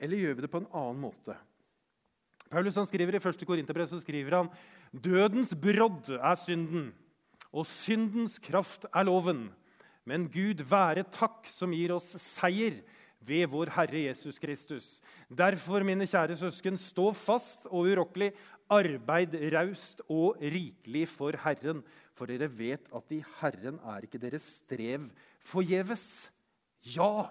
eller 0.00 0.22
gjør 0.22 0.38
vi 0.38 0.46
det 0.46 0.52
på 0.52 0.62
en 0.62 0.70
annen 0.70 1.02
måte? 1.02 1.34
Paulus 2.50 2.78
han 2.78 2.88
skriver 2.88 3.18
I 3.18 3.22
1. 3.22 3.44
Korinterbrev 3.46 3.90
skriver 3.90 4.38
han 4.38 4.52
dødens 4.90 5.52
brodd 5.54 6.08
er 6.16 6.38
synden, 6.38 6.88
og 7.50 7.66
syndens 7.66 8.38
kraft 8.42 8.86
er 8.90 9.06
loven. 9.06 9.48
Men 10.08 10.28
Gud 10.32 10.62
være 10.66 11.04
takk 11.12 11.48
som 11.50 11.74
gir 11.76 11.92
oss 11.94 12.14
seier 12.22 12.80
ved 13.20 13.50
vår 13.52 13.72
Herre 13.74 14.06
Jesus 14.06 14.38
Kristus. 14.40 14.86
Derfor, 15.28 15.84
mine 15.84 16.08
kjære 16.08 16.38
søsken, 16.40 16.78
stå 16.80 17.10
fast 17.16 17.68
og 17.68 17.90
urokkelig, 17.90 18.32
Arbeid 18.70 19.34
raust 19.50 19.98
og 20.06 20.38
rikelig 20.38 21.08
for 21.10 21.34
Herren, 21.42 21.80
for 22.14 22.30
dere 22.30 22.46
vet 22.46 22.84
at 22.94 23.14
i 23.16 23.18
Herren 23.40 23.80
er 23.82 24.06
ikke 24.06 24.20
deres 24.22 24.44
strev 24.60 25.08
forgjeves. 25.42 26.30
Ja, 26.86 27.26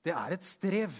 det 0.00 0.14
er 0.16 0.32
et 0.32 0.46
strev. 0.48 0.94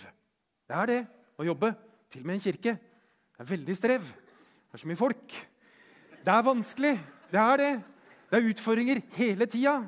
Det 0.68 0.76
er 0.76 0.90
det 0.90 0.98
å 1.40 1.46
jobbe, 1.48 1.72
til 2.12 2.20
og 2.20 2.28
med 2.28 2.36
en 2.36 2.44
kirke. 2.44 2.76
Det 2.76 3.40
er 3.40 3.48
veldig 3.48 3.76
strev. 3.78 4.04
Det 4.04 4.76
er 4.76 4.82
så 4.82 4.90
mye 4.90 5.00
folk. 5.00 5.38
Det 6.20 6.34
er 6.34 6.44
vanskelig. 6.44 6.94
Det 7.32 7.40
er 7.40 7.62
det. 7.62 7.72
Det 8.28 8.36
er 8.36 8.50
utfordringer 8.52 9.00
hele 9.16 9.48
tida. 9.48 9.78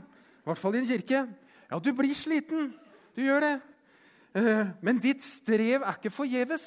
I 0.50 0.52
hvert 0.52 0.64
fall 0.66 0.74
i 0.74 0.80
en 0.82 0.88
kirke. 0.88 1.18
Ja, 1.70 1.78
du 1.78 1.92
blir 1.94 2.16
sliten. 2.18 2.72
Du 3.14 3.22
gjør 3.22 3.44
det. 3.44 3.52
Eh, 4.34 4.72
men 4.82 4.98
ditt 4.98 5.22
strev 5.22 5.84
er 5.84 5.94
ikke 5.94 6.10
forgjeves. 6.10 6.64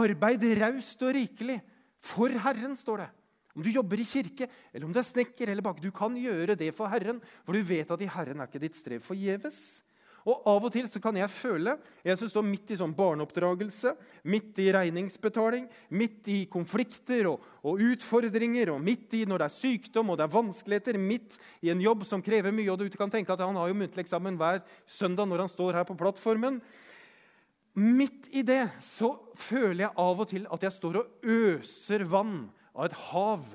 Arbeid 0.00 0.46
raust 0.56 1.04
og 1.04 1.12
rikelig. 1.12 1.58
For 2.00 2.32
Herren, 2.32 2.72
står 2.80 3.04
det. 3.04 3.10
Om 3.52 3.64
du 3.66 3.68
jobber 3.68 4.00
i 4.00 4.08
kirke, 4.08 4.48
eller 4.72 4.88
om 4.88 4.94
du 4.96 4.98
er 5.02 5.04
snekker 5.04 5.50
eller 5.52 5.64
bak, 5.64 5.80
du 5.84 5.90
kan 5.92 6.14
gjøre 6.16 6.56
det 6.56 6.70
for 6.72 6.88
Herren, 6.88 7.18
for 7.44 7.52
du 7.52 7.60
vet 7.68 7.90
at 7.92 8.00
i 8.00 8.08
Herren 8.08 8.40
er 8.40 8.48
ikke 8.48 8.62
ditt 8.62 8.78
strev 8.78 9.04
forgjeves. 9.04 9.82
Og 10.22 10.44
Av 10.46 10.66
og 10.68 10.70
til 10.74 10.86
så 10.90 11.00
kan 11.02 11.16
jeg 11.18 11.30
føle 11.34 11.74
Jeg 12.06 12.18
som 12.20 12.30
står 12.30 12.44
midt 12.46 12.70
i 12.70 12.78
sånn 12.78 12.94
barneoppdragelse, 12.94 13.94
midt 14.30 14.60
i 14.62 14.68
regningsbetaling, 14.74 15.66
midt 15.98 16.30
i 16.30 16.38
konflikter 16.50 17.26
og, 17.32 17.42
og, 17.62 17.82
utfordringer, 17.92 18.70
og 18.74 18.82
midt 18.82 19.18
i 19.18 19.24
når 19.26 19.42
det 19.42 19.48
er 19.48 19.56
sykdom 19.56 20.12
og 20.12 20.20
det 20.20 20.26
er 20.26 20.36
vanskeligheter, 20.36 20.98
midt 20.98 21.38
i 21.62 21.72
en 21.74 21.82
jobb 21.82 22.06
som 22.06 22.22
krever 22.22 22.54
mye, 22.54 22.70
og 22.70 22.82
du 22.82 22.98
kan 22.98 23.10
tenke 23.10 23.34
at 23.34 23.42
han 23.42 23.58
har 23.58 23.70
jo 23.70 23.78
muntlig 23.78 24.04
eksamen 24.04 24.38
hver 24.40 24.62
søndag 24.86 25.30
når 25.30 25.44
han 25.44 25.52
står 25.52 25.80
her 25.80 25.86
på 25.88 25.98
plattformen. 25.98 26.60
Midt 27.78 28.28
i 28.36 28.42
det 28.44 28.66
så 28.84 29.14
føler 29.38 29.86
jeg 29.86 29.96
av 30.04 30.18
og 30.20 30.28
til 30.28 30.46
at 30.52 30.66
jeg 30.66 30.76
står 30.76 31.00
og 31.00 31.28
øser 31.34 32.04
vann 32.10 32.50
av 32.76 32.90
et 32.90 32.98
hav 33.10 33.46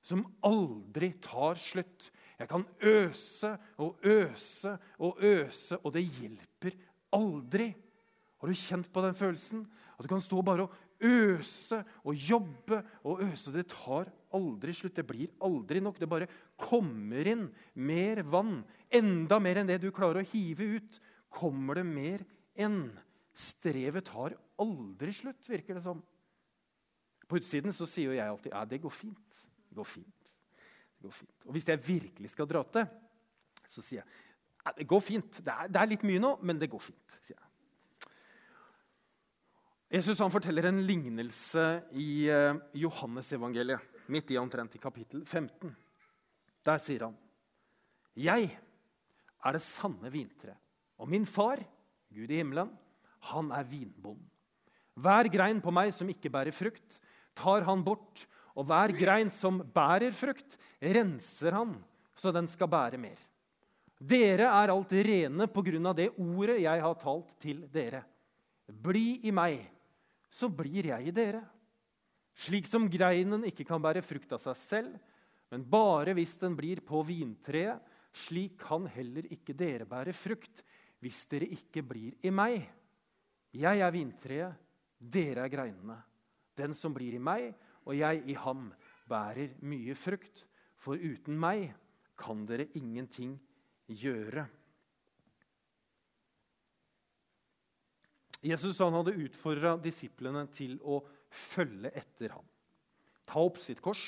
som 0.00 0.24
aldri 0.46 1.12
tar 1.22 1.58
slutt. 1.60 2.08
Jeg 2.40 2.48
kan 2.48 2.64
øse 2.80 3.50
og 3.76 3.98
øse 4.02 4.78
og 4.98 5.18
øse, 5.20 5.76
og 5.84 5.92
det 5.92 6.06
hjelper 6.08 6.76
aldri. 7.12 7.74
Har 8.40 8.48
du 8.48 8.56
kjent 8.56 8.88
på 8.92 9.02
den 9.04 9.14
følelsen? 9.14 9.66
At 9.98 10.06
du 10.06 10.08
kan 10.08 10.22
stå 10.24 10.40
bare 10.42 10.64
og 10.64 10.72
øse 11.04 11.82
og 12.04 12.14
jobbe 12.16 12.80
og 13.04 13.20
øse. 13.26 13.52
Det 13.52 13.66
tar 13.68 14.08
aldri 14.32 14.72
slutt. 14.72 14.96
Det 14.96 15.06
blir 15.06 15.28
aldri 15.44 15.82
nok. 15.84 16.00
Det 16.00 16.08
bare 16.08 16.30
kommer 16.56 17.28
inn 17.28 17.50
mer 17.74 18.22
vann. 18.24 18.62
Enda 18.88 19.38
mer 19.38 19.60
enn 19.60 19.68
det 19.68 19.82
du 19.82 19.90
klarer 19.92 20.22
å 20.22 20.30
hive 20.32 20.78
ut, 20.80 21.00
kommer 21.28 21.76
det 21.76 21.84
mer 21.86 22.24
enn. 22.56 22.86
Strevet 23.36 24.08
tar 24.08 24.38
aldri 24.60 25.12
slutt, 25.14 25.44
virker 25.48 25.76
det 25.76 25.84
som. 25.84 26.00
På 27.28 27.38
utsiden 27.38 27.76
så 27.76 27.86
sier 27.86 28.16
jeg 28.16 28.26
alltid 28.26 28.56
ja, 28.56 28.64
det 28.64 28.80
går 28.80 28.96
fint. 28.96 29.44
Det 29.68 29.76
går 29.76 29.86
fint. 29.86 30.19
Det 31.00 31.08
går 31.08 31.16
fint. 31.16 31.46
Og 31.48 31.54
hvis 31.56 31.68
jeg 31.68 31.80
virkelig 31.86 32.30
skal 32.34 32.48
dra 32.48 32.60
til, 32.76 32.90
så 33.64 33.80
sier 33.80 34.02
jeg 34.02 34.76
det 34.76 34.84
går 34.84 35.00
fint. 35.00 35.38
Det 35.40 35.52
er, 35.52 35.70
det 35.72 35.80
er, 35.80 35.88
litt 35.88 36.02
mye 36.04 36.20
nå, 36.20 36.34
men 36.44 36.58
det 36.60 36.68
går 36.70 36.82
fint. 36.84 37.14
sier 37.24 37.38
jeg. 37.38 37.46
Jesus 39.96 40.20
han 40.20 40.30
forteller 40.30 40.68
en 40.68 40.82
lignelse 40.86 41.64
i 41.98 42.28
uh, 42.28 42.58
Johannesevangeliet, 42.76 43.80
midt 44.12 44.30
i 44.30 44.38
omtrent 44.38 44.76
i 44.76 44.82
kapittel 44.82 45.24
15. 45.24 45.72
Der 46.68 46.82
sier 46.84 47.06
han, 47.08 47.16
'Jeg 48.14 48.52
er 49.40 49.56
det 49.56 49.62
sanne 49.64 50.12
vintre, 50.12 50.54
og 51.00 51.08
min 51.08 51.24
far, 51.26 51.64
Gud 52.12 52.30
i 52.30 52.36
himmelen, 52.36 52.70
han 53.32 53.50
er 53.50 53.64
vinbonden. 53.64 54.28
Hver 55.00 55.30
grein 55.32 55.62
på 55.64 55.72
meg 55.72 55.94
som 55.96 56.08
ikke 56.12 56.30
bærer 56.30 56.52
frukt, 56.52 57.00
tar 57.34 57.64
han 57.64 57.84
bort. 57.84 58.26
Og 58.58 58.66
hver 58.66 58.94
grein 58.96 59.30
som 59.32 59.60
bærer 59.62 60.14
frukt, 60.14 60.56
renser 60.80 61.54
han, 61.54 61.74
så 62.16 62.32
den 62.34 62.48
skal 62.50 62.70
bære 62.70 62.98
mer. 63.00 63.18
Dere 64.00 64.48
er 64.48 64.72
alt 64.72 64.92
rene 64.96 65.46
på 65.52 65.62
grunn 65.66 65.90
av 65.90 65.96
det 65.98 66.08
ordet 66.16 66.62
jeg 66.62 66.82
har 66.82 66.98
talt 67.00 67.34
til 67.42 67.66
dere. 67.72 68.00
Bli 68.70 69.20
i 69.28 69.32
meg, 69.34 69.60
så 70.30 70.48
blir 70.48 70.88
jeg 70.92 71.10
i 71.10 71.14
dere. 71.14 71.42
Slik 72.40 72.68
som 72.70 72.88
greinen 72.88 73.44
ikke 73.50 73.66
kan 73.68 73.82
bære 73.82 74.02
frukt 74.06 74.32
av 74.32 74.40
seg 74.40 74.56
selv, 74.56 74.98
men 75.50 75.66
bare 75.66 76.14
hvis 76.16 76.36
den 76.40 76.54
blir 76.56 76.80
på 76.86 77.02
vintreet, 77.04 77.82
slik 78.14 78.56
kan 78.62 78.86
heller 78.90 79.26
ikke 79.30 79.54
dere 79.54 79.86
bære 79.86 80.14
frukt 80.16 80.64
hvis 81.00 81.22
dere 81.30 81.48
ikke 81.54 81.82
blir 81.86 82.16
i 82.26 82.32
meg. 82.34 82.62
Jeg 83.54 83.82
er 83.82 83.92
vintreet, 83.94 84.56
dere 85.00 85.44
er 85.44 85.52
greinene. 85.52 85.98
Den 86.56 86.74
som 86.76 86.94
blir 86.94 87.16
i 87.16 87.22
meg 87.22 87.50
og 87.90 87.98
jeg 87.98 88.22
i 88.30 88.36
ham, 88.38 88.70
bærer 89.10 89.56
mye 89.66 89.96
frukt. 89.98 90.44
For 90.80 90.96
uten 90.96 91.36
meg 91.36 91.72
kan 92.20 92.44
dere 92.48 92.70
ingenting 92.78 93.34
gjøre. 93.90 94.46
Jesus 98.40 98.78
han 98.80 98.94
hadde 98.96 99.18
utfordra 99.20 99.74
disiplene 99.82 100.46
til 100.54 100.78
å 100.80 101.02
følge 101.28 101.90
etter 101.92 102.32
ham. 102.38 102.46
Ta 103.28 103.42
opp 103.42 103.58
sitt 103.60 103.82
kors 103.84 104.04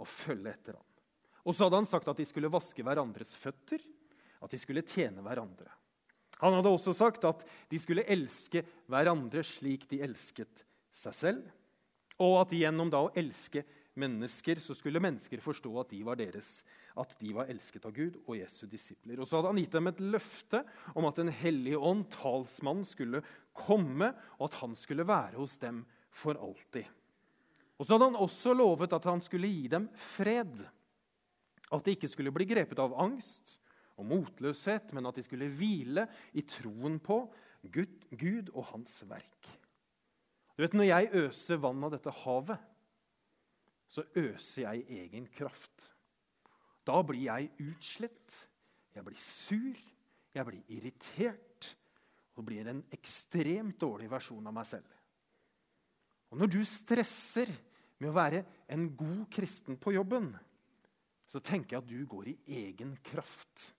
og 0.00 0.08
følge 0.08 0.54
etter 0.54 0.78
ham. 0.78 0.86
Og 1.44 1.52
så 1.52 1.66
hadde 1.66 1.82
han 1.82 1.88
sagt 1.90 2.08
at 2.08 2.20
de 2.20 2.24
skulle 2.26 2.52
vaske 2.52 2.84
hverandres 2.86 3.34
føtter, 3.36 3.82
at 4.40 4.52
de 4.52 4.60
skulle 4.60 4.84
tjene 4.86 5.20
hverandre. 5.24 5.68
Han 6.40 6.56
hadde 6.56 6.72
også 6.72 6.94
sagt 6.96 7.26
at 7.28 7.44
de 7.70 7.78
skulle 7.80 8.06
elske 8.10 8.64
hverandre 8.90 9.44
slik 9.46 9.84
de 9.90 10.00
elsket 10.04 10.64
seg 10.94 11.16
selv, 11.16 11.44
og 12.22 12.40
at 12.44 12.54
gjennom 12.54 12.90
da 12.92 13.02
å 13.06 13.12
elske 13.18 13.64
mennesker 13.98 14.58
så 14.62 14.74
skulle 14.76 15.02
mennesker 15.02 15.42
forstå 15.42 15.70
at 15.80 15.92
de 15.94 16.00
var 16.06 16.18
deres, 16.18 16.62
at 16.98 17.14
de 17.18 17.32
var 17.34 17.50
elsket 17.50 17.86
av 17.86 17.94
Gud 17.94 18.18
og 18.24 18.36
Jesu 18.38 18.66
disipler. 18.70 19.18
Og 19.18 19.28
så 19.28 19.38
hadde 19.38 19.52
han 19.52 19.60
gitt 19.62 19.74
dem 19.74 19.90
et 19.90 20.02
løfte 20.02 20.62
om 20.94 21.06
at 21.08 21.18
Den 21.18 21.30
hellige 21.34 21.78
ånd, 21.78 22.06
talsmannen, 22.14 22.86
skulle 22.86 23.22
komme, 23.54 24.12
og 24.38 24.48
at 24.48 24.60
han 24.62 24.76
skulle 24.78 25.06
være 25.06 25.38
hos 25.40 25.56
dem 25.62 25.82
for 26.14 26.38
alltid. 26.38 26.86
Og 27.78 27.86
så 27.86 27.96
hadde 27.96 28.12
han 28.12 28.22
også 28.22 28.54
lovet 28.54 28.94
at 28.94 29.10
han 29.10 29.22
skulle 29.22 29.50
gi 29.50 29.66
dem 29.70 29.88
fred. 29.98 30.62
At 31.74 31.82
de 31.86 31.96
ikke 31.96 32.10
skulle 32.10 32.34
bli 32.34 32.46
grepet 32.46 32.78
av 32.78 32.94
angst 33.02 33.58
og 33.98 34.06
motløshet, 34.10 34.94
men 34.94 35.06
at 35.10 35.18
de 35.18 35.26
skulle 35.26 35.50
hvile 35.50 36.06
i 36.34 36.46
troen 36.46 37.00
på 37.02 37.24
Gud, 37.74 38.06
Gud 38.14 38.50
og 38.54 38.70
hans 38.70 39.00
verk. 39.10 39.50
Du 40.54 40.62
vet, 40.62 40.74
Når 40.74 40.86
jeg 40.86 41.10
øser 41.24 41.58
vann 41.58 41.82
av 41.84 41.94
dette 41.96 42.12
havet, 42.22 42.70
så 43.90 44.04
øser 44.16 44.62
jeg 44.62 44.86
egen 45.04 45.26
kraft. 45.34 45.90
Da 46.86 47.00
blir 47.02 47.26
jeg 47.26 47.50
utslitt, 47.64 48.36
jeg 48.94 49.04
blir 49.06 49.18
sur, 49.18 49.78
jeg 50.34 50.46
blir 50.46 50.74
irritert. 50.76 51.70
Og 52.34 52.42
det 52.42 52.46
blir 52.48 52.70
en 52.70 52.82
ekstremt 52.94 53.78
dårlig 53.80 54.08
versjon 54.10 54.46
av 54.50 54.54
meg 54.54 54.66
selv. 54.66 54.88
Og 56.34 56.40
når 56.40 56.50
du 56.50 56.60
stresser 56.66 57.50
med 58.02 58.10
å 58.10 58.16
være 58.16 58.42
en 58.74 58.88
god 58.98 59.28
kristen 59.32 59.78
på 59.78 59.94
jobben, 59.94 60.32
så 61.30 61.40
tenker 61.40 61.76
jeg 61.76 61.84
at 61.84 61.90
du 61.90 62.10
går 62.10 62.32
i 62.32 62.38
egen 62.66 62.96
kraft. 63.06 63.70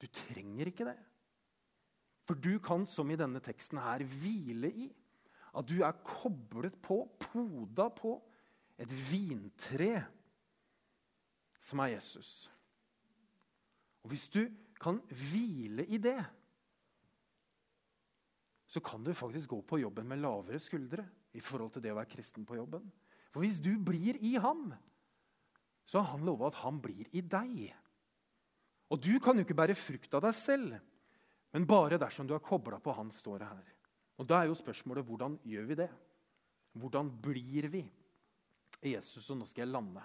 Du 0.00 0.08
trenger 0.08 0.70
ikke 0.70 0.88
det. 0.88 0.96
For 2.24 2.38
du 2.38 2.56
kan, 2.64 2.86
som 2.88 3.10
i 3.12 3.18
denne 3.20 3.42
teksten 3.44 3.80
her, 3.82 4.04
hvile 4.08 4.70
i 4.72 4.88
at 5.56 5.66
du 5.66 5.80
er 5.82 6.02
koblet 6.06 6.76
på, 6.82 7.02
poda 7.18 7.88
på, 7.94 8.16
et 8.80 8.92
vintre 9.10 9.92
som 11.60 11.82
er 11.84 11.96
Jesus. 11.96 12.48
Og 14.00 14.12
hvis 14.12 14.28
du 14.32 14.46
kan 14.80 15.00
hvile 15.12 15.84
i 15.84 15.98
det, 16.00 16.20
så 18.70 18.80
kan 18.80 19.04
du 19.04 19.12
faktisk 19.12 19.50
gå 19.50 19.60
på 19.66 19.80
jobben 19.82 20.08
med 20.08 20.22
lavere 20.22 20.60
skuldre 20.62 21.04
i 21.36 21.42
forhold 21.42 21.74
til 21.74 21.84
det 21.84 21.92
å 21.92 21.98
være 21.98 22.12
kristen 22.14 22.46
på 22.46 22.56
jobben. 22.56 22.86
For 23.34 23.42
hvis 23.44 23.58
du 23.62 23.74
blir 23.82 24.16
i 24.24 24.36
ham, 24.40 24.70
så 25.84 26.00
har 26.00 26.14
han 26.14 26.24
lova 26.26 26.48
at 26.48 26.60
han 26.62 26.78
blir 26.82 27.10
i 27.12 27.20
deg. 27.20 27.66
Og 28.90 29.02
du 29.02 29.18
kan 29.22 29.36
jo 29.36 29.44
ikke 29.44 29.58
bære 29.58 29.76
frukt 29.78 30.14
av 30.14 30.24
deg 30.24 30.34
selv, 30.38 30.78
men 31.50 31.66
bare 31.66 31.98
dersom 31.98 32.30
du 32.30 32.34
er 32.36 32.42
kobla 32.42 32.78
på 32.82 32.94
han, 32.94 33.10
står 33.14 33.42
det 33.42 33.50
her. 33.50 33.74
Og 34.20 34.28
Da 34.28 34.42
er 34.42 34.50
jo 34.50 34.58
spørsmålet 34.58 35.06
hvordan 35.08 35.38
gjør 35.48 35.68
vi 35.70 35.78
det? 35.80 35.88
Hvordan 36.76 37.08
blir 37.24 37.70
vi 37.72 37.84
Jesus? 38.84 39.30
Og 39.32 39.40
nå 39.40 39.48
skal 39.48 39.64
jeg 39.64 39.72
lande. 39.72 40.02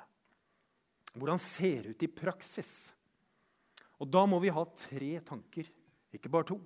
Hvordan 1.15 1.39
ser 1.39 1.83
det 1.83 1.95
ut 1.95 2.05
i 2.07 2.11
praksis? 2.11 2.71
Og 3.99 4.07
Da 4.11 4.23
må 4.27 4.39
vi 4.39 4.53
ha 4.55 4.63
tre 4.75 5.19
tanker. 5.19 5.67
Ikke 6.15 6.31
bare 6.31 6.47
to, 6.47 6.57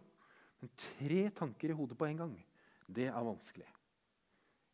men 0.62 0.72
tre 0.78 1.30
tanker 1.34 1.72
i 1.72 1.78
hodet 1.78 1.98
på 1.98 2.06
en 2.06 2.22
gang. 2.22 2.36
Det 2.86 3.08
er 3.10 3.26
vanskelig. 3.26 3.66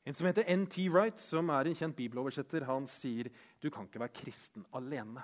En 0.05 0.13
som 0.13 0.27
heter 0.27 0.45
N.T. 0.51 0.89
Wright, 0.91 1.19
som 1.19 1.49
er 1.49 1.65
en 1.65 1.77
kjent 1.77 1.95
bibeloversetter, 1.97 2.67
han 2.67 2.85
sier 2.91 3.31
du 3.63 3.71
kan 3.73 3.87
ikke 3.87 4.03
være 4.03 4.13
kristen 4.19 4.67
alene. 4.77 5.23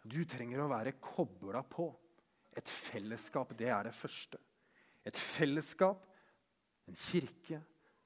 Du 0.00 0.22
trenger 0.24 0.62
å 0.62 0.70
være 0.70 0.96
kobla 1.02 1.60
på. 1.66 1.90
Et 2.56 2.70
fellesskap, 2.70 3.52
det 3.58 3.68
er 3.70 3.90
det 3.90 3.94
første. 3.94 4.40
Et 5.10 5.18
fellesskap, 5.18 6.04
en 6.86 6.98
kirke, 6.98 7.58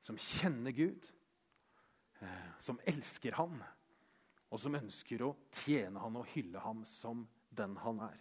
som 0.04 0.16
kjenner 0.20 0.72
Gud, 0.72 1.06
eh, 2.20 2.50
som 2.60 2.80
elsker 2.88 3.36
ham, 3.36 3.58
og 4.48 4.60
som 4.60 4.76
ønsker 4.78 5.24
å 5.24 5.34
tjene 5.52 6.00
ham 6.00 6.16
og 6.20 6.30
hylle 6.32 6.62
ham 6.64 6.84
som 6.88 7.26
den 7.52 7.76
han 7.82 8.00
er. 8.06 8.20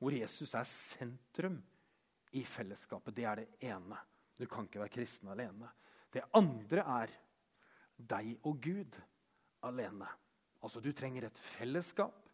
Hvor 0.00 0.14
Jesus 0.14 0.54
er 0.58 0.66
sentrum 0.68 1.60
i 2.36 2.42
fellesskapet. 2.44 3.14
Det 3.14 3.24
er 3.24 3.42
det 3.42 3.68
ene. 3.70 3.98
Du 4.36 4.46
kan 4.50 4.66
ikke 4.66 4.82
være 4.82 4.94
kristen 4.96 5.30
alene. 5.32 5.70
Det 6.12 6.24
andre 6.36 6.84
er 6.96 7.12
deg 7.96 8.32
og 8.42 8.58
Gud 8.62 8.98
alene. 9.68 10.08
Altså, 10.62 10.80
Du 10.80 10.90
trenger 10.92 11.28
et 11.28 11.38
fellesskap, 11.38 12.26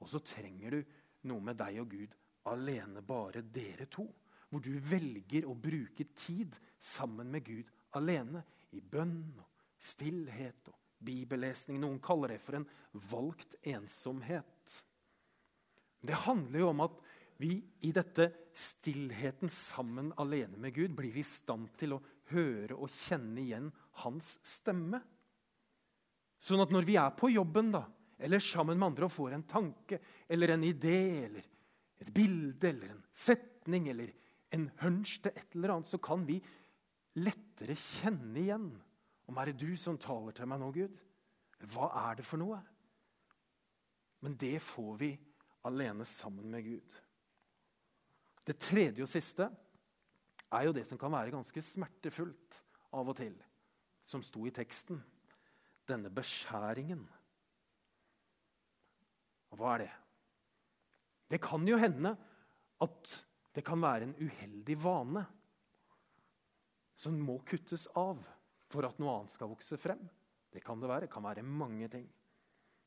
og 0.00 0.08
så 0.08 0.18
trenger 0.24 0.70
du 0.70 0.82
noe 1.28 1.44
med 1.44 1.56
deg 1.60 1.78
og 1.82 1.90
Gud 1.92 2.16
alene, 2.50 3.02
bare 3.04 3.42
dere 3.42 3.86
to 3.86 4.08
hvor 4.50 4.62
du 4.64 4.72
velger 4.82 5.46
å 5.46 5.54
bruke 5.54 6.04
tid 6.18 6.56
sammen 6.78 7.30
med 7.30 7.46
Gud 7.46 7.70
alene. 7.98 8.42
I 8.70 8.82
bønn 8.82 9.32
og 9.38 9.64
stillhet 9.82 10.68
og 10.70 10.76
bibellesning. 11.02 11.80
Noen 11.82 11.98
kaller 12.02 12.34
det 12.34 12.42
for 12.42 12.58
en 12.58 12.68
valgt 13.10 13.56
ensomhet. 13.66 14.76
Det 16.00 16.18
handler 16.26 16.62
jo 16.62 16.68
om 16.70 16.84
at 16.86 17.00
vi 17.40 17.54
i 17.86 17.90
dette 17.96 18.28
stillheten 18.56 19.50
sammen 19.52 20.10
alene 20.20 20.58
med 20.60 20.74
Gud 20.76 20.92
blir 20.96 21.16
i 21.16 21.24
stand 21.24 21.70
til 21.80 21.96
å 21.96 22.02
høre 22.34 22.76
og 22.76 22.92
kjenne 22.92 23.40
igjen 23.40 23.70
hans 24.04 24.34
stemme. 24.46 25.00
Sånn 26.40 26.60
at 26.62 26.72
når 26.72 26.86
vi 26.88 26.96
er 27.00 27.14
på 27.16 27.30
jobben 27.32 27.72
da, 27.72 27.84
eller 28.20 28.44
sammen 28.44 28.78
med 28.78 28.90
andre 28.90 29.08
og 29.08 29.14
får 29.14 29.36
en 29.36 29.46
tanke 29.48 30.00
eller 30.28 30.54
en 30.54 30.64
idé 30.68 31.00
eller 31.24 31.46
et 32.00 32.12
bilde 32.12 32.68
eller 32.68 32.92
en 32.92 33.02
setning 33.12 33.88
eller 33.92 34.12
en 34.54 34.66
hunch 34.82 35.18
til 35.22 35.34
et 35.34 35.54
eller 35.54 35.74
annet, 35.76 35.90
så 35.90 36.00
kan 36.02 36.24
vi 36.26 36.40
lettere 37.20 37.76
kjenne 37.78 38.38
igjen 38.40 38.70
om 39.30 39.38
er 39.38 39.50
det 39.50 39.62
du 39.62 39.76
som 39.78 39.98
taler 40.00 40.34
til 40.34 40.48
meg 40.50 40.58
nå, 40.62 40.70
Gud. 40.74 40.96
Hva 41.70 41.90
er 42.08 42.18
det 42.18 42.26
for 42.26 42.40
noe? 42.40 42.58
Men 44.24 44.34
det 44.40 44.56
får 44.64 44.96
vi 45.00 45.10
alene 45.68 46.06
sammen 46.08 46.50
med 46.50 46.66
Gud. 46.66 46.96
Det 48.46 48.58
tredje 48.58 49.04
og 49.04 49.10
siste 49.12 49.46
er 50.50 50.66
jo 50.66 50.74
det 50.74 50.82
som 50.88 50.98
kan 50.98 51.12
være 51.14 51.32
ganske 51.36 51.62
smertefullt 51.62 52.58
av 52.96 53.12
og 53.12 53.16
til, 53.20 53.36
som 54.02 54.24
sto 54.26 54.42
i 54.48 54.54
teksten. 54.54 54.98
Denne 55.86 56.10
beskjæringen. 56.14 57.04
Og 59.50 59.58
hva 59.58 59.74
er 59.76 59.84
det? 59.84 59.92
Det 61.30 61.40
kan 61.42 61.66
jo 61.66 61.78
hende 61.78 62.16
at 62.82 63.16
det 63.54 63.64
kan 63.66 63.82
være 63.82 64.06
en 64.06 64.16
uheldig 64.20 64.76
vane 64.78 65.24
som 67.00 67.16
må 67.18 67.40
kuttes 67.48 67.86
av 67.98 68.20
for 68.70 68.86
at 68.86 68.98
noe 69.00 69.16
annet 69.16 69.34
skal 69.34 69.50
vokse 69.50 69.78
frem. 69.80 70.02
Det 70.50 70.62
kan 70.62 70.80
det 70.80 70.90
være. 70.90 71.06
Det 71.06 71.12
kan 71.14 71.24
være 71.24 71.46
mange 71.46 71.88
ting. 71.90 72.06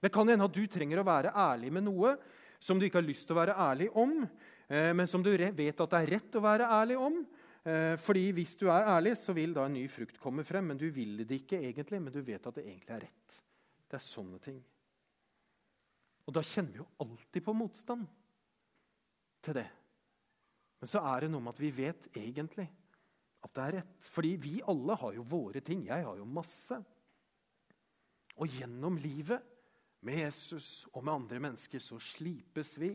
Det 0.04 0.12
kan 0.13 0.28
hende 0.28 0.47
at 0.47 0.56
du 0.56 0.63
trenger 0.67 0.99
å 0.99 1.08
være 1.08 1.34
ærlig 1.36 1.71
med 1.73 1.88
noe 1.88 2.15
som 2.63 2.80
du 2.80 2.86
ikke 2.88 3.02
har 3.02 3.08
lyst 3.08 3.28
til 3.28 3.36
å 3.36 3.41
være 3.41 3.56
ærlig 3.60 3.89
om, 3.99 4.21
eh, 4.67 4.91
men 4.95 5.08
som 5.08 5.23
du 5.23 5.32
vet 5.32 5.56
at 5.82 5.95
det 5.95 5.99
er 5.99 6.12
rett 6.15 6.38
å 6.39 6.43
være 6.43 6.69
ærlig 6.80 6.97
om. 6.99 7.17
Eh, 7.63 7.95
fordi 7.99 8.26
hvis 8.36 8.56
du 8.60 8.67
er 8.67 8.88
ærlig, 8.91 9.15
så 9.19 9.36
vil 9.36 9.56
da 9.56 9.65
en 9.65 9.76
ny 9.76 9.86
frukt 9.91 10.19
komme 10.19 10.43
frem. 10.43 10.67
Men 10.67 10.80
du 10.80 10.89
vil 10.91 11.23
det 11.23 11.43
ikke 11.43 11.60
egentlig, 11.60 12.02
men 12.02 12.13
du 12.13 12.21
vet 12.21 12.47
at 12.47 12.56
det 12.56 12.65
egentlig 12.65 12.95
er 12.95 13.06
rett. 13.08 13.39
Det 13.88 13.99
er 13.99 14.04
sånne 14.04 14.39
ting. 14.43 14.60
Og 16.28 16.36
da 16.36 16.43
kjenner 16.43 16.71
vi 16.71 16.84
jo 16.84 16.91
alltid 17.04 17.43
på 17.43 17.56
motstand 17.56 18.08
til 19.43 19.60
det. 19.60 19.67
Men 20.84 20.89
så 20.91 21.00
er 21.13 21.24
det 21.24 21.30
noe 21.32 21.39
med 21.39 21.54
at 21.54 21.60
vi 21.63 21.69
vet 21.72 22.10
egentlig 22.12 22.65
at 23.48 23.52
det 23.56 23.62
er 23.63 23.76
rett. 23.78 24.08
Fordi 24.12 24.32
vi 24.36 24.58
alle 24.67 24.98
har 25.00 25.13
jo 25.15 25.24
våre 25.32 25.62
ting. 25.63 25.86
Jeg 25.88 26.04
har 26.04 26.17
jo 26.19 26.26
masse. 26.28 26.76
Og 28.43 28.52
gjennom 28.52 28.98
livet 29.00 29.39
med 30.04 30.19
Jesus 30.26 30.89
og 30.91 31.06
med 31.06 31.13
andre 31.13 31.39
mennesker 31.46 31.80
så 31.80 32.02
slipes 32.04 32.74
vi. 32.84 32.91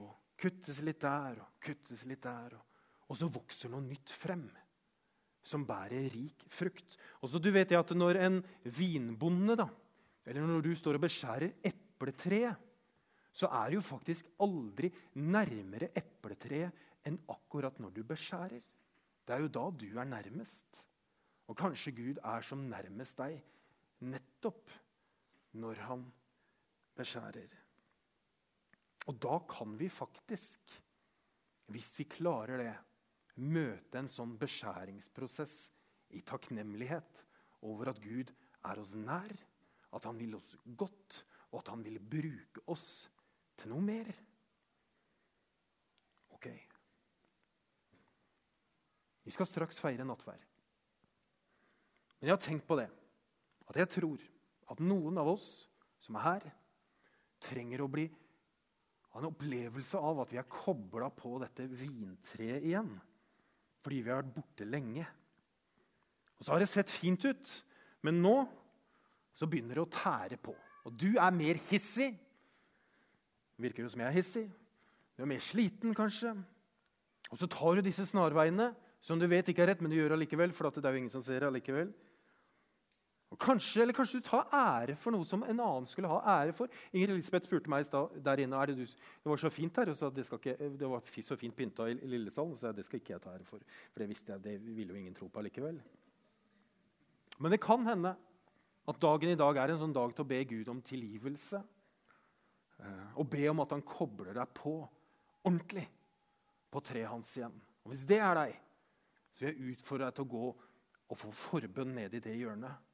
Og 0.00 0.08
kuttes 0.40 0.80
litt 0.86 1.02
der 1.04 1.42
og 1.44 1.60
kuttes 1.68 2.06
litt 2.08 2.24
der. 2.24 2.56
Og, 2.56 3.12
så 3.12 3.28
vokser 3.28 3.68
noe 3.68 3.84
nytt 3.84 4.16
frem 4.16 4.46
som 5.44 5.68
bærer 5.68 6.08
rik 6.16 6.46
frukt. 6.48 6.96
Og 7.20 7.28
så 7.28 7.44
du 7.44 7.50
vet 7.52 7.76
jeg 7.76 7.84
at 7.84 7.92
Når 7.92 8.22
en 8.24 8.40
vinbonde, 8.64 9.60
da, 9.60 9.68
eller 10.24 10.48
når 10.48 10.64
du 10.64 10.72
står 10.72 10.96
og 10.96 11.04
beskjærer 11.04 11.58
epletreet 11.60 12.69
så 13.32 13.48
er 13.62 13.76
jo 13.76 13.82
faktisk 13.84 14.28
aldri 14.42 14.90
nærmere 15.22 15.90
epletreet 15.96 17.06
enn 17.06 17.18
akkurat 17.32 17.78
når 17.80 17.94
du 17.94 18.02
beskjærer. 18.06 18.60
Det 19.24 19.34
er 19.34 19.44
jo 19.44 19.52
da 19.54 19.64
du 19.70 19.86
er 19.94 20.08
nærmest. 20.08 20.82
Og 21.50 21.56
kanskje 21.58 21.94
Gud 21.94 22.20
er 22.22 22.44
som 22.46 22.66
nærmest 22.70 23.18
deg 23.18 23.38
nettopp 24.06 24.70
når 25.60 25.82
han 25.86 26.04
beskjærer. 26.98 27.50
Og 29.08 29.18
da 29.22 29.40
kan 29.50 29.74
vi 29.78 29.88
faktisk, 29.90 30.76
hvis 31.72 31.90
vi 31.98 32.06
klarer 32.10 32.60
det, 32.60 32.74
møte 33.40 33.98
en 33.98 34.10
sånn 34.10 34.34
beskjæringsprosess 34.38 35.70
i 36.18 36.20
takknemlighet 36.26 37.24
over 37.66 37.92
at 37.92 38.02
Gud 38.02 38.32
er 38.68 38.80
oss 38.82 38.92
nær, 38.98 39.32
at 39.90 40.06
han 40.06 40.18
vil 40.20 40.36
oss 40.36 40.52
godt, 40.64 41.22
og 41.50 41.62
at 41.62 41.72
han 41.72 41.82
vil 41.86 41.98
bruke 41.98 42.62
oss 42.70 43.08
til 43.60 43.72
noe 43.72 43.84
mer. 43.84 44.08
Ok. 46.36 46.48
Vi 49.26 49.34
skal 49.34 49.48
straks 49.48 49.80
feire 49.82 50.06
nattvær. 50.08 50.40
Men 52.20 52.28
jeg 52.28 52.36
har 52.36 52.42
tenkt 52.44 52.66
på 52.68 52.76
det, 52.80 52.88
at 53.70 53.78
jeg 53.80 53.92
tror 53.96 54.24
at 54.72 54.82
noen 54.84 55.18
av 55.20 55.30
oss 55.32 55.46
som 56.00 56.16
er 56.20 56.26
her, 56.26 56.50
trenger 57.40 57.80
å 57.80 57.88
bli 57.88 58.08
ha 59.10 59.18
en 59.18 59.30
opplevelse 59.30 59.98
av 59.98 60.22
at 60.22 60.30
vi 60.30 60.38
er 60.38 60.50
kobla 60.50 61.08
på 61.10 61.34
dette 61.42 61.66
vintreet 61.66 62.62
igjen. 62.62 62.92
Fordi 63.82 64.02
vi 64.04 64.12
har 64.12 64.20
vært 64.20 64.36
borte 64.36 64.66
lenge. 64.68 65.06
Og 66.38 66.44
så 66.44 66.54
har 66.54 66.62
det 66.62 66.70
sett 66.70 66.92
fint 66.92 67.24
ut, 67.26 67.50
men 68.06 68.20
nå 68.22 68.36
så 69.34 69.48
begynner 69.50 69.80
det 69.80 69.82
å 69.82 69.90
tære 69.92 70.38
på. 70.40 70.54
Og 70.86 70.94
du 70.94 71.08
er 71.18 71.34
mer 71.34 71.58
hissig 71.70 72.12
Virker 73.60 73.84
jo 73.84 73.92
som 73.92 74.02
jeg 74.02 74.08
er 74.08 74.16
hissig. 74.16 74.46
Du 75.16 75.24
er 75.24 75.28
mer 75.28 75.42
sliten, 75.44 75.94
kanskje. 75.96 76.32
Og 77.30 77.38
så 77.38 77.48
tar 77.50 77.78
du 77.78 77.84
disse 77.84 78.06
snarveiene, 78.08 78.70
som 79.04 79.20
du 79.20 79.26
vet 79.28 79.48
ikke 79.48 79.64
er 79.64 79.74
rett, 79.74 79.82
men 79.84 79.92
du 79.92 79.98
gjør 79.98 80.16
allikevel. 80.16 80.52
for 80.52 80.70
det 80.70 80.84
er 80.84 80.96
jo 80.96 81.02
ingen 81.02 81.12
som 81.12 81.22
ser 81.22 81.40
det 81.40 81.48
allikevel. 81.48 81.92
Og 83.30 83.38
kanskje, 83.38 83.84
eller 83.84 83.94
kanskje 83.94 84.18
du 84.18 84.26
tar 84.26 84.48
ære 84.50 84.96
for 84.98 85.14
noe 85.14 85.24
som 85.24 85.44
en 85.46 85.60
annen 85.62 85.86
skulle 85.86 86.08
ha 86.10 86.40
ære 86.42 86.54
for. 86.56 86.72
Ingrid 86.90 87.14
Elisabeth 87.14 87.46
spurte 87.46 87.70
meg 87.70 87.86
der 88.24 88.42
inne 88.42 88.58
er 88.58 88.72
det, 88.72 88.80
du, 88.80 88.82
det 89.22 89.30
var 89.30 89.38
så 89.38 89.50
fint 89.54 89.76
her, 89.78 89.92
og 89.92 89.96
sa 89.96 90.10
det, 90.10 90.24
ikke, 90.26 90.56
det 90.58 90.88
var 90.90 91.04
så 91.22 91.36
fint 91.38 91.54
pynta 91.54 91.86
i, 91.86 91.94
i 91.94 92.10
Lillesalen. 92.10 92.56
Så 92.58 92.66
jeg, 92.66 92.80
det 92.80 92.86
skal 92.88 92.98
ikke 92.98 93.14
jeg 93.14 93.22
ta 93.22 93.36
ære 93.36 93.46
for. 93.46 93.62
For 93.92 94.02
det 94.02 94.08
visste 94.10 94.34
jeg, 94.34 94.42
det 94.42 94.56
ville 94.64 94.90
jo 94.90 94.98
ingen 94.98 95.14
tro 95.14 95.28
på 95.30 95.38
allikevel. 95.44 95.78
Men 97.38 97.54
det 97.54 97.62
kan 97.62 97.86
hende 97.86 98.16
at 98.90 98.98
dagen 99.00 99.30
i 99.30 99.38
dag 99.38 99.62
er 99.62 99.72
en 99.72 99.84
sånn 99.84 99.94
dag 99.94 100.10
til 100.16 100.26
å 100.26 100.30
be 100.32 100.40
Gud 100.50 100.72
om 100.72 100.82
tilgivelse. 100.82 101.62
Eh, 102.80 103.14
og 103.20 103.28
be 103.30 103.46
om 103.50 103.62
at 103.64 103.74
han 103.76 103.84
kobler 103.86 104.34
deg 104.36 104.52
på 104.56 104.74
ordentlig 105.44 105.86
på 106.70 106.82
treet 106.84 107.10
hans 107.10 107.32
igjen. 107.36 107.56
Og 107.84 107.94
Hvis 107.94 108.06
det 108.08 108.20
er 108.22 108.36
deg, 108.38 108.60
så 109.32 109.44
vil 109.44 109.52
jeg 109.52 109.74
utfordre 109.74 110.08
deg 110.08 110.18
til 110.18 110.28
å 110.28 110.32
gå 110.36 110.46
og 111.10 111.18
få 111.18 111.32
forbønn 111.34 111.94
ned 111.96 112.14
i 112.16 112.22
det 112.22 112.36
hjørnet 112.38 112.86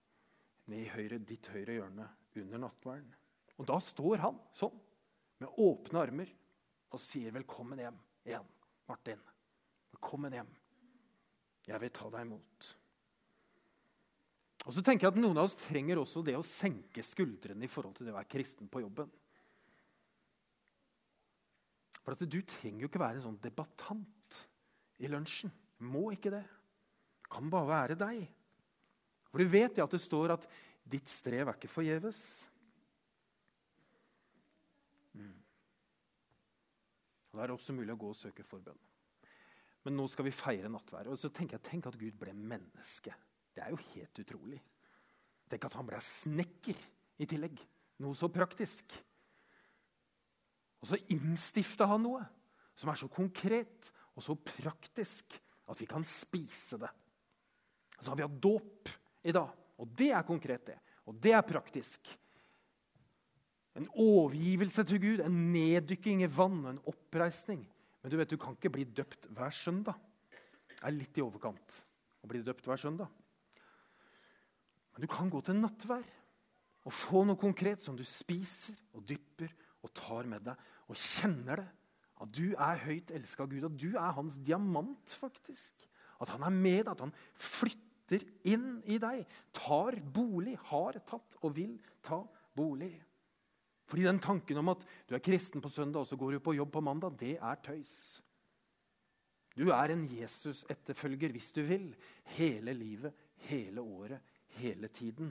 ned 0.70 0.82
i 0.82 0.90
høyre, 0.90 1.18
ditt 1.22 1.48
høyre 1.52 1.78
hjørne 1.78 2.08
under 2.40 2.62
nattverden. 2.66 3.12
Og 3.56 3.68
da 3.68 3.78
står 3.82 4.20
han 4.24 4.38
sånn, 4.54 4.74
med 5.40 5.60
åpne 5.60 6.00
armer, 6.00 6.30
og 6.94 7.00
sier 7.02 7.32
'Velkommen 7.32 7.78
hjem 7.78 7.98
igjen, 8.24 8.46
Martin'. 8.88 9.22
Velkommen 9.92 10.32
hjem. 10.32 10.48
Jeg 11.66 11.80
vil 11.80 11.90
ta 11.90 12.10
deg 12.10 12.20
imot. 12.20 12.76
Og 14.66 14.72
så 14.72 14.82
tenker 14.82 15.06
jeg 15.06 15.12
at 15.12 15.20
Noen 15.20 15.38
av 15.38 15.44
oss 15.44 15.54
trenger 15.54 15.98
også 15.98 16.24
det 16.24 16.36
å 16.36 16.42
senke 16.42 17.02
skuldrene 17.02 17.64
i 17.64 17.70
forhold 17.70 17.96
til 17.96 18.06
det 18.06 18.12
å 18.12 18.16
være 18.16 18.28
kristen 18.30 18.68
på 18.68 18.80
jobben. 18.80 19.10
For 22.06 22.14
at 22.14 22.22
Du 22.30 22.38
trenger 22.46 22.84
jo 22.84 22.86
ikke 22.86 23.02
være 23.02 23.18
en 23.18 23.24
sånn 23.24 23.40
debattant 23.42 24.36
i 25.02 25.08
lunsjen. 25.10 25.50
Må 25.82 26.12
ikke 26.14 26.30
det. 26.30 26.44
Det 27.18 27.32
kan 27.34 27.48
bare 27.50 27.66
være 27.66 27.96
deg. 27.98 28.20
For 29.32 29.42
du 29.42 29.50
vet 29.50 29.80
at 29.82 29.90
det 29.90 29.98
står 30.00 30.36
at 30.36 30.46
'ditt 30.86 31.10
strev 31.10 31.48
er 31.50 31.58
ikke 31.58 31.68
forgjeves'. 31.68 32.46
Mm. 35.18 35.34
Da 37.34 37.42
er 37.42 37.50
det 37.50 37.56
også 37.58 37.74
mulig 37.74 37.92
å 37.92 37.98
gå 37.98 38.12
og 38.14 38.16
søke 38.16 38.46
forbønn. 38.46 38.78
Men 39.82 39.98
nå 39.98 40.06
skal 40.06 40.28
vi 40.28 40.30
feire 40.30 40.70
nattværet. 40.70 41.10
Og 41.10 41.18
så 41.18 41.28
tenker 41.28 41.58
jeg, 41.58 41.66
Tenk 41.66 41.90
at 41.90 41.98
Gud 41.98 42.14
ble 42.18 42.32
menneske. 42.32 43.12
Det 43.50 43.64
er 43.64 43.74
jo 43.74 43.82
helt 43.94 44.22
utrolig. 44.22 44.62
Tenk 45.50 45.64
at 45.64 45.74
han 45.74 45.86
ble 45.86 45.98
snekker 45.98 46.78
i 47.18 47.26
tillegg. 47.26 47.58
Noe 47.98 48.14
så 48.14 48.30
praktisk. 48.30 48.94
Og 50.82 50.90
så 50.90 50.98
innstifta 51.12 51.88
han 51.88 52.04
noe 52.04 52.22
som 52.76 52.92
er 52.92 52.98
så 53.00 53.08
konkret 53.10 53.90
og 54.16 54.24
så 54.24 54.36
praktisk 54.36 55.38
at 55.66 55.80
vi 55.80 55.88
kan 55.88 56.04
spise 56.06 56.78
det. 56.80 56.90
Så 57.98 58.10
har 58.10 58.18
vi 58.18 58.26
hatt 58.26 58.42
dåp 58.42 58.90
i 59.26 59.34
dag. 59.34 59.50
Og 59.80 59.88
det 59.96 60.10
er 60.14 60.24
konkret, 60.26 60.64
det. 60.68 60.76
Og 61.08 61.16
det 61.20 61.32
er 61.36 61.44
praktisk. 61.46 62.12
En 63.76 63.88
overgivelse 63.92 64.84
til 64.88 65.00
Gud, 65.02 65.20
en 65.20 65.40
neddykking 65.52 66.22
i 66.24 66.30
vann, 66.32 66.62
en 66.64 66.82
oppreisning. 66.88 67.66
Men 68.00 68.12
du 68.12 68.16
vet, 68.20 68.30
du 68.30 68.40
kan 68.40 68.56
ikke 68.56 68.72
bli 68.72 68.86
døpt 68.88 69.28
hver 69.36 69.52
søndag. 69.52 69.98
Det 70.70 70.80
er 70.84 70.94
litt 70.96 71.18
i 71.18 71.24
overkant 71.24 71.80
å 72.22 72.30
bli 72.30 72.42
døpt 72.44 72.68
hver 72.68 72.80
søndag. 72.80 73.10
Men 74.94 75.04
du 75.04 75.08
kan 75.12 75.28
gå 75.32 75.42
til 75.44 75.58
nattvær 75.60 76.06
og 76.86 76.94
få 76.94 77.24
noe 77.26 77.40
konkret 77.40 77.82
som 77.84 77.96
du 77.98 78.04
spiser 78.06 78.78
og 78.96 79.04
dypper 79.08 79.52
og 79.86 79.94
tar 79.96 80.28
med 80.30 80.44
deg, 80.50 80.68
og 80.90 80.98
kjenner 80.98 81.62
det. 81.62 81.68
At 82.16 82.30
du 82.32 82.54
er 82.54 82.84
høyt 82.86 83.10
elska 83.12 83.44
av 83.44 83.50
Gud, 83.52 83.66
at 83.68 83.76
du 83.76 83.90
er 83.92 84.14
hans 84.16 84.38
diamant, 84.44 85.16
faktisk. 85.20 85.84
At 86.22 86.32
han 86.32 86.46
er 86.46 86.54
med 86.54 86.86
deg, 86.86 86.94
at 86.94 87.02
han 87.04 87.12
flytter 87.36 88.24
inn 88.48 88.78
i 88.88 88.96
deg, 89.02 89.26
tar 89.56 89.98
bolig, 90.00 90.56
har 90.70 90.96
tatt 91.04 91.36
og 91.42 91.56
vil 91.58 91.76
ta 92.06 92.22
bolig. 92.56 92.94
Fordi 93.86 94.06
den 94.06 94.22
tanken 94.22 94.58
om 94.62 94.72
at 94.72 94.86
du 95.06 95.14
er 95.14 95.22
kristen 95.22 95.62
på 95.62 95.70
søndag 95.70 96.02
og 96.02 96.08
så 96.08 96.18
går 96.18 96.36
du 96.36 96.42
på 96.42 96.56
jobb 96.56 96.72
på 96.74 96.82
mandag, 96.82 97.18
det 97.20 97.36
er 97.36 97.60
tøys. 97.62 98.22
Du 99.56 99.70
er 99.72 99.92
en 99.92 100.04
Jesus-etterfølger 100.10 101.32
hvis 101.32 101.52
du 101.56 101.62
vil, 101.64 101.90
hele 102.36 102.74
livet, 102.76 103.14
hele 103.48 103.80
året, 103.80 104.34
hele 104.58 104.88
tiden. 104.88 105.30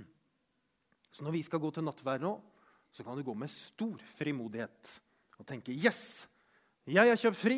Så 1.11 1.23
når 1.23 1.35
vi 1.35 1.43
skal 1.45 1.61
gå 1.61 1.69
til 1.71 1.85
nattvær 1.85 2.23
nå, 2.23 2.33
så 2.95 3.03
kan 3.03 3.17
du 3.17 3.25
gå 3.27 3.33
med 3.35 3.51
stor 3.51 3.99
frimodighet 4.15 4.93
og 5.35 5.47
tenke 5.47 5.75
Yes! 5.75 6.29
Jeg 6.87 7.09
er 7.09 7.19
kjøpt 7.19 7.39
fri. 7.41 7.57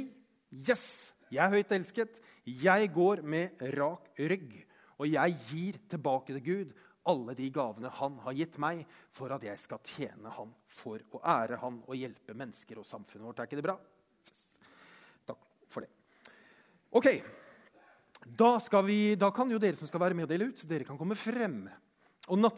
Yes! 0.50 1.14
Jeg 1.30 1.44
er 1.44 1.54
høyt 1.54 1.74
elsket. 1.76 2.18
Jeg 2.48 2.90
går 2.96 3.22
med 3.22 3.62
rak 3.76 4.08
rygg. 4.18 4.56
Og 4.98 5.12
jeg 5.12 5.36
gir 5.50 5.78
tilbake 5.92 6.34
til 6.34 6.46
Gud 6.46 6.76
alle 7.08 7.36
de 7.38 7.52
gavene 7.54 7.92
han 8.00 8.18
har 8.26 8.36
gitt 8.36 8.58
meg, 8.60 8.82
for 9.16 9.32
at 9.32 9.44
jeg 9.46 9.62
skal 9.62 9.84
tjene 9.86 10.32
han 10.36 10.50
for 10.68 11.04
å 11.16 11.22
ære 11.22 11.60
han 11.62 11.78
og 11.86 11.96
hjelpe 11.96 12.36
mennesker 12.36 12.82
og 12.82 12.88
samfunnet 12.88 13.30
vårt. 13.30 13.44
Er 13.44 13.48
ikke 13.48 13.60
det 13.62 13.68
bra? 13.68 13.78
Takk 15.30 15.46
for 15.72 15.86
det. 15.86 15.92
Ok. 16.98 17.12
Da, 18.28 18.58
vi, 18.84 19.16
da 19.16 19.30
kan 19.32 19.54
jo 19.54 19.62
dere 19.62 19.78
som 19.80 19.88
skal 19.88 20.02
være 20.04 20.18
med 20.18 20.26
og 20.26 20.34
dele 20.34 20.50
ut, 20.50 20.66
dere 20.68 20.88
kan 20.88 21.00
komme 21.00 21.16
frem. 21.16 21.62
Og 22.28 22.42